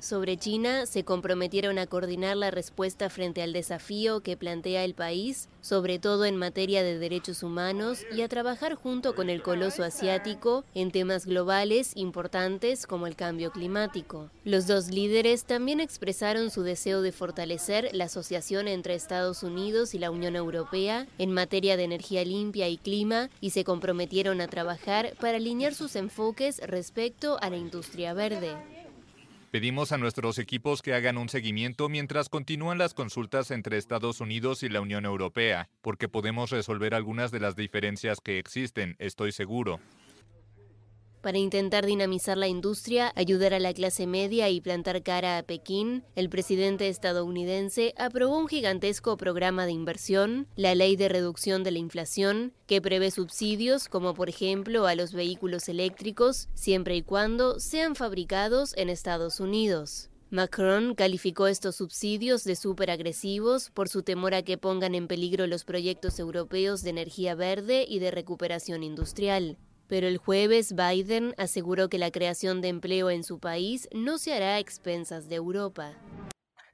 Sobre 0.00 0.36
China, 0.36 0.86
se 0.86 1.02
comprometieron 1.02 1.76
a 1.78 1.86
coordinar 1.88 2.36
la 2.36 2.52
respuesta 2.52 3.10
frente 3.10 3.42
al 3.42 3.52
desafío 3.52 4.20
que 4.20 4.36
plantea 4.36 4.84
el 4.84 4.94
país, 4.94 5.48
sobre 5.60 5.98
todo 5.98 6.24
en 6.24 6.36
materia 6.36 6.84
de 6.84 6.98
derechos 6.98 7.42
humanos, 7.42 8.06
y 8.14 8.22
a 8.22 8.28
trabajar 8.28 8.76
junto 8.76 9.16
con 9.16 9.28
el 9.28 9.42
coloso 9.42 9.82
asiático 9.82 10.64
en 10.74 10.92
temas 10.92 11.26
globales 11.26 11.92
importantes 11.96 12.86
como 12.86 13.08
el 13.08 13.16
cambio 13.16 13.50
climático. 13.50 14.30
Los 14.44 14.68
dos 14.68 14.88
líderes 14.88 15.44
también 15.44 15.80
expresaron 15.80 16.50
su 16.50 16.62
deseo 16.62 17.02
de 17.02 17.10
fortalecer 17.10 17.90
la 17.92 18.04
asociación 18.04 18.68
entre 18.68 18.94
Estados 18.94 19.42
Unidos 19.42 19.94
y 19.94 19.98
la 19.98 20.12
Unión 20.12 20.36
Europea 20.36 21.08
en 21.18 21.32
materia 21.32 21.76
de 21.76 21.82
energía 21.84 22.24
limpia 22.24 22.68
y 22.68 22.76
clima 22.76 23.30
y 23.40 23.50
se 23.50 23.64
comprometieron 23.64 24.40
a 24.40 24.46
trabajar 24.46 25.14
para 25.20 25.38
alinear 25.38 25.74
sus 25.74 25.96
enfoques 25.96 26.60
respecto 26.64 27.36
a 27.40 27.50
la 27.50 27.56
industria 27.56 28.14
verde. 28.14 28.77
Pedimos 29.50 29.92
a 29.92 29.98
nuestros 29.98 30.38
equipos 30.38 30.82
que 30.82 30.92
hagan 30.92 31.16
un 31.16 31.30
seguimiento 31.30 31.88
mientras 31.88 32.28
continúan 32.28 32.76
las 32.76 32.92
consultas 32.92 33.50
entre 33.50 33.78
Estados 33.78 34.20
Unidos 34.20 34.62
y 34.62 34.68
la 34.68 34.82
Unión 34.82 35.06
Europea, 35.06 35.70
porque 35.80 36.06
podemos 36.06 36.50
resolver 36.50 36.94
algunas 36.94 37.30
de 37.30 37.40
las 37.40 37.56
diferencias 37.56 38.20
que 38.20 38.38
existen, 38.38 38.94
estoy 38.98 39.32
seguro. 39.32 39.80
Para 41.28 41.36
intentar 41.36 41.84
dinamizar 41.84 42.38
la 42.38 42.48
industria, 42.48 43.12
ayudar 43.14 43.52
a 43.52 43.58
la 43.60 43.74
clase 43.74 44.06
media 44.06 44.48
y 44.48 44.62
plantar 44.62 45.02
cara 45.02 45.36
a 45.36 45.42
Pekín, 45.42 46.02
el 46.16 46.30
presidente 46.30 46.88
estadounidense 46.88 47.92
aprobó 47.98 48.38
un 48.38 48.48
gigantesco 48.48 49.18
programa 49.18 49.66
de 49.66 49.72
inversión, 49.72 50.46
la 50.56 50.74
Ley 50.74 50.96
de 50.96 51.10
Reducción 51.10 51.64
de 51.64 51.72
la 51.72 51.80
Inflación, 51.80 52.54
que 52.66 52.80
prevé 52.80 53.10
subsidios 53.10 53.90
como 53.90 54.14
por 54.14 54.30
ejemplo 54.30 54.86
a 54.86 54.94
los 54.94 55.12
vehículos 55.12 55.68
eléctricos, 55.68 56.48
siempre 56.54 56.96
y 56.96 57.02
cuando 57.02 57.60
sean 57.60 57.94
fabricados 57.94 58.74
en 58.78 58.88
Estados 58.88 59.38
Unidos. 59.38 60.08
Macron 60.30 60.94
calificó 60.94 61.46
estos 61.46 61.76
subsidios 61.76 62.44
de 62.44 62.56
súper 62.56 62.90
agresivos 62.90 63.68
por 63.68 63.90
su 63.90 64.02
temor 64.02 64.32
a 64.32 64.44
que 64.44 64.56
pongan 64.56 64.94
en 64.94 65.06
peligro 65.06 65.46
los 65.46 65.64
proyectos 65.64 66.18
europeos 66.18 66.80
de 66.80 66.88
energía 66.88 67.34
verde 67.34 67.84
y 67.86 67.98
de 67.98 68.12
recuperación 68.12 68.82
industrial. 68.82 69.58
Pero 69.88 70.06
el 70.06 70.18
jueves 70.18 70.74
Biden 70.74 71.34
aseguró 71.38 71.88
que 71.88 71.98
la 71.98 72.10
creación 72.10 72.60
de 72.60 72.68
empleo 72.68 73.10
en 73.10 73.24
su 73.24 73.40
país 73.40 73.88
no 73.92 74.18
se 74.18 74.34
hará 74.34 74.54
a 74.54 74.58
expensas 74.58 75.28
de 75.28 75.36
Europa. 75.36 75.94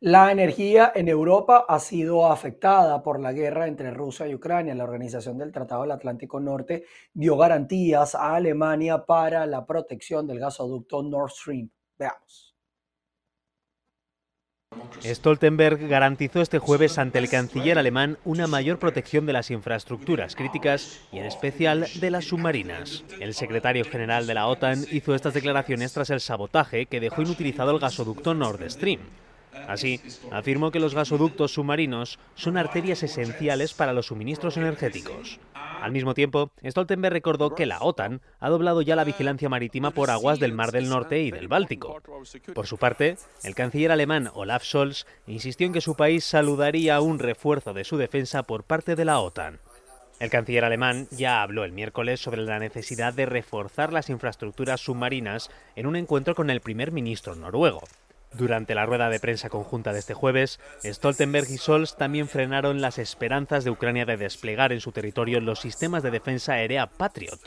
La 0.00 0.30
energía 0.30 0.92
en 0.94 1.08
Europa 1.08 1.64
ha 1.66 1.78
sido 1.78 2.26
afectada 2.26 3.02
por 3.02 3.18
la 3.20 3.32
guerra 3.32 3.66
entre 3.66 3.90
Rusia 3.90 4.28
y 4.28 4.34
Ucrania. 4.34 4.74
La 4.74 4.84
Organización 4.84 5.38
del 5.38 5.50
Tratado 5.50 5.80
del 5.80 5.92
Atlántico 5.92 6.40
Norte 6.40 6.84
dio 7.14 7.38
garantías 7.38 8.14
a 8.14 8.34
Alemania 8.34 9.06
para 9.06 9.46
la 9.46 9.64
protección 9.64 10.26
del 10.26 10.40
gasoducto 10.40 11.02
Nord 11.02 11.30
Stream. 11.30 11.70
Veamos. 11.96 12.53
Stoltenberg 15.02 15.88
garantizó 15.88 16.40
este 16.40 16.58
jueves 16.58 16.98
ante 16.98 17.18
el 17.18 17.28
canciller 17.28 17.78
alemán 17.78 18.18
una 18.24 18.46
mayor 18.46 18.78
protección 18.78 19.26
de 19.26 19.32
las 19.32 19.50
infraestructuras 19.50 20.34
críticas 20.34 21.00
y 21.12 21.18
en 21.18 21.26
especial 21.26 21.86
de 22.00 22.10
las 22.10 22.24
submarinas. 22.26 23.04
El 23.20 23.34
secretario 23.34 23.84
general 23.84 24.26
de 24.26 24.34
la 24.34 24.46
OTAN 24.46 24.84
hizo 24.90 25.14
estas 25.14 25.34
declaraciones 25.34 25.92
tras 25.92 26.10
el 26.10 26.20
sabotaje 26.20 26.86
que 26.86 27.00
dejó 27.00 27.22
inutilizado 27.22 27.70
el 27.72 27.80
gasoducto 27.80 28.34
Nord 28.34 28.70
Stream. 28.70 29.00
Así, 29.68 30.00
afirmó 30.30 30.70
que 30.70 30.80
los 30.80 30.94
gasoductos 30.94 31.54
submarinos 31.54 32.18
son 32.34 32.56
arterias 32.56 33.02
esenciales 33.02 33.74
para 33.74 33.92
los 33.92 34.06
suministros 34.06 34.56
energéticos. 34.56 35.38
Al 35.54 35.92
mismo 35.92 36.14
tiempo, 36.14 36.50
Stoltenberg 36.64 37.12
recordó 37.12 37.54
que 37.54 37.66
la 37.66 37.80
OTAN 37.80 38.20
ha 38.40 38.48
doblado 38.48 38.82
ya 38.82 38.96
la 38.96 39.04
vigilancia 39.04 39.48
marítima 39.48 39.90
por 39.90 40.10
aguas 40.10 40.38
del 40.38 40.52
Mar 40.52 40.72
del 40.72 40.88
Norte 40.88 41.22
y 41.22 41.30
del 41.30 41.48
Báltico. 41.48 42.00
Por 42.54 42.66
su 42.66 42.78
parte, 42.78 43.16
el 43.42 43.54
canciller 43.54 43.92
alemán 43.92 44.30
Olaf 44.34 44.64
Scholz 44.64 45.06
insistió 45.26 45.66
en 45.66 45.72
que 45.72 45.80
su 45.80 45.94
país 45.94 46.24
saludaría 46.24 47.00
un 47.00 47.18
refuerzo 47.18 47.74
de 47.74 47.84
su 47.84 47.96
defensa 47.96 48.44
por 48.44 48.64
parte 48.64 48.96
de 48.96 49.04
la 49.04 49.20
OTAN. 49.20 49.60
El 50.20 50.30
canciller 50.30 50.64
alemán 50.64 51.08
ya 51.10 51.42
habló 51.42 51.64
el 51.64 51.72
miércoles 51.72 52.20
sobre 52.20 52.42
la 52.42 52.58
necesidad 52.58 53.12
de 53.12 53.26
reforzar 53.26 53.92
las 53.92 54.10
infraestructuras 54.10 54.80
submarinas 54.80 55.50
en 55.76 55.86
un 55.86 55.96
encuentro 55.96 56.34
con 56.34 56.50
el 56.50 56.60
primer 56.60 56.92
ministro 56.92 57.34
noruego. 57.34 57.82
Durante 58.36 58.74
la 58.74 58.84
rueda 58.84 59.10
de 59.10 59.20
prensa 59.20 59.48
conjunta 59.48 59.92
de 59.92 60.00
este 60.00 60.14
jueves, 60.14 60.58
Stoltenberg 60.82 61.48
y 61.50 61.56
Scholz 61.56 61.96
también 61.96 62.26
frenaron 62.26 62.80
las 62.80 62.98
esperanzas 62.98 63.62
de 63.62 63.70
Ucrania 63.70 64.06
de 64.06 64.16
desplegar 64.16 64.72
en 64.72 64.80
su 64.80 64.90
territorio 64.90 65.40
los 65.40 65.60
sistemas 65.60 66.02
de 66.02 66.10
defensa 66.10 66.54
aérea 66.54 66.88
Patriot. 66.88 67.38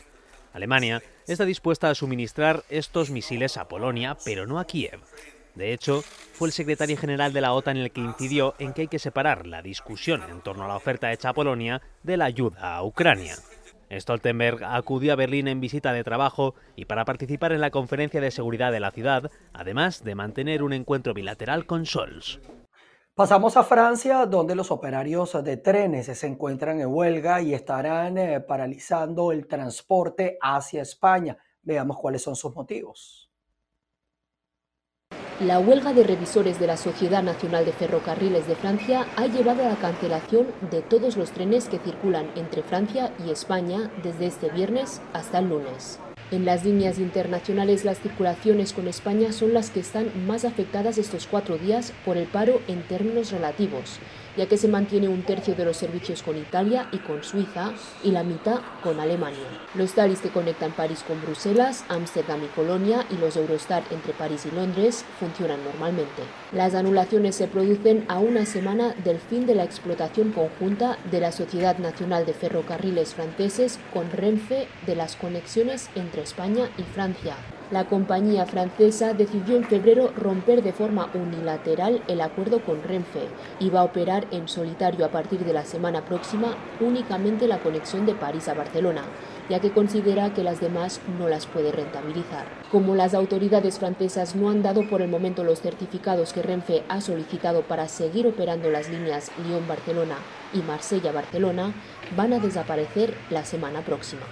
Alemania 0.53 1.03
está 1.27 1.43
dispuesta 1.43 1.89
a 1.89 1.95
suministrar 1.95 2.63
estos 2.69 3.09
misiles 3.09 3.57
a 3.57 3.67
Polonia, 3.67 4.17
pero 4.23 4.47
no 4.47 4.59
a 4.59 4.65
Kiev. 4.65 5.01
De 5.55 5.73
hecho, 5.73 6.03
fue 6.33 6.47
el 6.47 6.53
secretario 6.53 6.97
general 6.97 7.33
de 7.33 7.41
la 7.41 7.51
OTAN 7.51 7.77
el 7.77 7.91
que 7.91 7.99
incidió 7.99 8.55
en 8.57 8.73
que 8.73 8.81
hay 8.81 8.87
que 8.87 8.99
separar 8.99 9.45
la 9.45 9.61
discusión 9.61 10.23
en 10.29 10.41
torno 10.41 10.63
a 10.63 10.67
la 10.67 10.75
oferta 10.75 11.11
hecha 11.11 11.29
a 11.29 11.33
Polonia 11.33 11.81
de 12.03 12.15
la 12.15 12.25
ayuda 12.25 12.75
a 12.75 12.83
Ucrania. 12.83 13.35
Stoltenberg 13.91 14.63
acudió 14.63 15.13
a 15.13 15.15
Berlín 15.15 15.47
en 15.47 15.61
visita 15.61 15.93
de 15.93 16.03
trabajo 16.03 16.55
y 16.75 16.85
para 16.85 17.05
participar 17.05 17.51
en 17.51 17.61
la 17.61 17.71
conferencia 17.71 18.21
de 18.21 18.31
seguridad 18.31 18.71
de 18.71 18.79
la 18.79 18.91
ciudad, 18.91 19.31
además 19.53 20.03
de 20.03 20.15
mantener 20.15 20.63
un 20.63 20.73
encuentro 20.73 21.13
bilateral 21.13 21.65
con 21.65 21.85
Scholz. 21.85 22.39
Pasamos 23.17 23.57
a 23.57 23.63
Francia, 23.63 24.27
donde 24.27 24.53
los 24.53 24.69
operarios 24.69 25.43
de 25.43 25.57
trenes 25.57 26.05
se 26.05 26.27
encuentran 26.27 26.79
en 26.79 26.93
huelga 26.93 27.41
y 27.41 27.55
estarán 27.55 28.17
eh, 28.19 28.39
paralizando 28.41 29.31
el 29.31 29.47
transporte 29.47 30.37
hacia 30.39 30.83
España. 30.83 31.35
Veamos 31.63 31.97
cuáles 31.97 32.21
son 32.21 32.35
sus 32.35 32.53
motivos. 32.53 33.26
La 35.39 35.59
huelga 35.59 35.93
de 35.93 36.03
revisores 36.03 36.59
de 36.59 36.65
la 36.65 36.77
Sociedad 36.77 37.21
Nacional 37.21 37.63
de 37.63 37.71
Ferrocarriles 37.71 38.47
de 38.47 38.55
Francia 38.55 39.05
ha 39.17 39.27
llevado 39.27 39.63
a 39.63 39.69
la 39.69 39.75
cancelación 39.75 40.47
de 40.71 40.81
todos 40.81 41.15
los 41.15 41.29
trenes 41.29 41.69
que 41.69 41.77
circulan 41.77 42.31
entre 42.35 42.63
Francia 42.63 43.13
y 43.23 43.29
España 43.29 43.91
desde 44.01 44.25
este 44.25 44.49
viernes 44.49 44.99
hasta 45.13 45.37
el 45.37 45.49
lunes. 45.49 45.99
En 46.31 46.43
las 46.43 46.65
líneas 46.65 46.97
internacionales 46.97 47.85
las 47.85 47.99
circulaciones 47.99 48.73
con 48.73 48.87
España 48.87 49.31
son 49.31 49.53
las 49.53 49.69
que 49.69 49.79
están 49.79 50.09
más 50.25 50.43
afectadas 50.43 50.97
estos 50.97 51.27
cuatro 51.27 51.59
días 51.59 51.93
por 52.03 52.17
el 52.17 52.25
paro 52.25 52.59
en 52.67 52.81
términos 52.81 53.31
relativos, 53.31 53.99
ya 54.37 54.45
que 54.45 54.57
se 54.57 54.67
mantiene 54.67 55.07
un 55.07 55.23
tercio 55.23 55.55
de 55.55 55.65
los 55.65 55.77
servicios 55.77 56.23
con 56.23 56.37
Italia 56.37 56.87
y 56.91 56.99
con 56.99 57.23
Suiza 57.23 57.73
y 58.03 58.11
la 58.11 58.23
mitad 58.23 58.59
con 58.83 58.99
Alemania. 58.99 59.47
Los 59.73 59.93
talis 59.93 60.19
que 60.19 60.29
conectan 60.29 60.71
París 60.71 61.03
con 61.05 61.21
Bruselas, 61.21 61.83
Ámsterdam 61.89 62.43
y 62.43 62.47
Colonia 62.47 63.05
y 63.09 63.17
los 63.17 63.35
Eurostar 63.35 63.83
entre 63.91 64.13
París 64.13 64.45
y 64.45 64.55
Londres 64.55 65.03
funcionan 65.19 65.63
normalmente. 65.63 66.21
Las 66.51 66.75
anulaciones 66.75 67.35
se 67.35 67.47
producen 67.47 68.05
a 68.07 68.19
una 68.19 68.45
semana 68.45 68.93
del 69.03 69.19
fin 69.19 69.45
de 69.45 69.55
la 69.55 69.63
explotación 69.63 70.31
conjunta 70.31 70.97
de 71.11 71.19
la 71.19 71.31
Sociedad 71.31 71.77
Nacional 71.79 72.25
de 72.25 72.33
Ferrocarriles 72.33 73.15
Franceses 73.15 73.79
con 73.93 74.11
Renfe 74.11 74.67
de 74.85 74.95
las 74.95 75.15
conexiones 75.15 75.89
entre 75.95 76.21
España 76.21 76.69
y 76.77 76.83
Francia. 76.83 77.35
La 77.69 77.83
compañía 77.83 78.45
francesa 78.45 79.13
decidió 79.13 79.57
en 79.57 79.65
febrero 79.65 80.13
romper 80.15 80.63
de 80.63 80.71
forma 80.71 81.09
unilateral 81.13 82.01
el 82.07 82.21
acuerdo 82.21 82.61
con 82.61 82.81
Renfe 82.81 83.27
y 83.59 83.69
va 83.69 83.81
a 83.81 83.83
operar 83.83 84.25
en 84.31 84.47
solitario 84.47 85.03
a 85.03 85.09
partir 85.09 85.43
de 85.43 85.51
la 85.51 85.65
semana 85.65 86.05
próxima 86.05 86.55
únicamente 86.79 87.45
la 87.45 87.59
conexión 87.59 88.05
de 88.05 88.15
París 88.15 88.47
a 88.47 88.53
Barcelona, 88.53 89.03
ya 89.49 89.59
que 89.59 89.71
considera 89.71 90.33
que 90.33 90.43
las 90.43 90.61
demás 90.61 91.01
no 91.19 91.27
las 91.27 91.45
puede 91.45 91.73
rentabilizar. 91.73 92.45
Como 92.71 92.95
las 92.95 93.13
autoridades 93.13 93.79
francesas 93.79 94.33
no 94.33 94.49
han 94.49 94.63
dado 94.63 94.87
por 94.87 95.01
el 95.01 95.09
momento 95.09 95.43
los 95.43 95.59
certificados 95.59 96.31
que 96.31 96.43
Renfe 96.43 96.83
ha 96.87 97.01
solicitado 97.01 97.63
para 97.63 97.89
seguir 97.89 98.27
operando 98.27 98.69
las 98.69 98.87
líneas 98.87 99.29
Lyon-Barcelona 99.45 100.15
y 100.53 100.59
Marsella-Barcelona, 100.59 101.73
van 102.15 102.31
a 102.31 102.39
desaparecer 102.39 103.13
la 103.29 103.43
semana 103.43 103.81
próxima. 103.81 104.23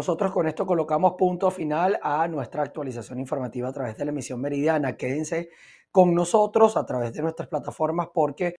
Nosotros 0.00 0.32
con 0.32 0.48
esto 0.48 0.64
colocamos 0.64 1.12
punto 1.18 1.50
final 1.50 2.00
a 2.02 2.26
nuestra 2.26 2.62
actualización 2.62 3.18
informativa 3.18 3.68
a 3.68 3.72
través 3.74 3.98
de 3.98 4.06
la 4.06 4.12
emisión 4.12 4.40
meridiana. 4.40 4.96
Quédense 4.96 5.50
con 5.90 6.14
nosotros 6.14 6.78
a 6.78 6.86
través 6.86 7.12
de 7.12 7.20
nuestras 7.20 7.48
plataformas 7.48 8.08
porque 8.14 8.54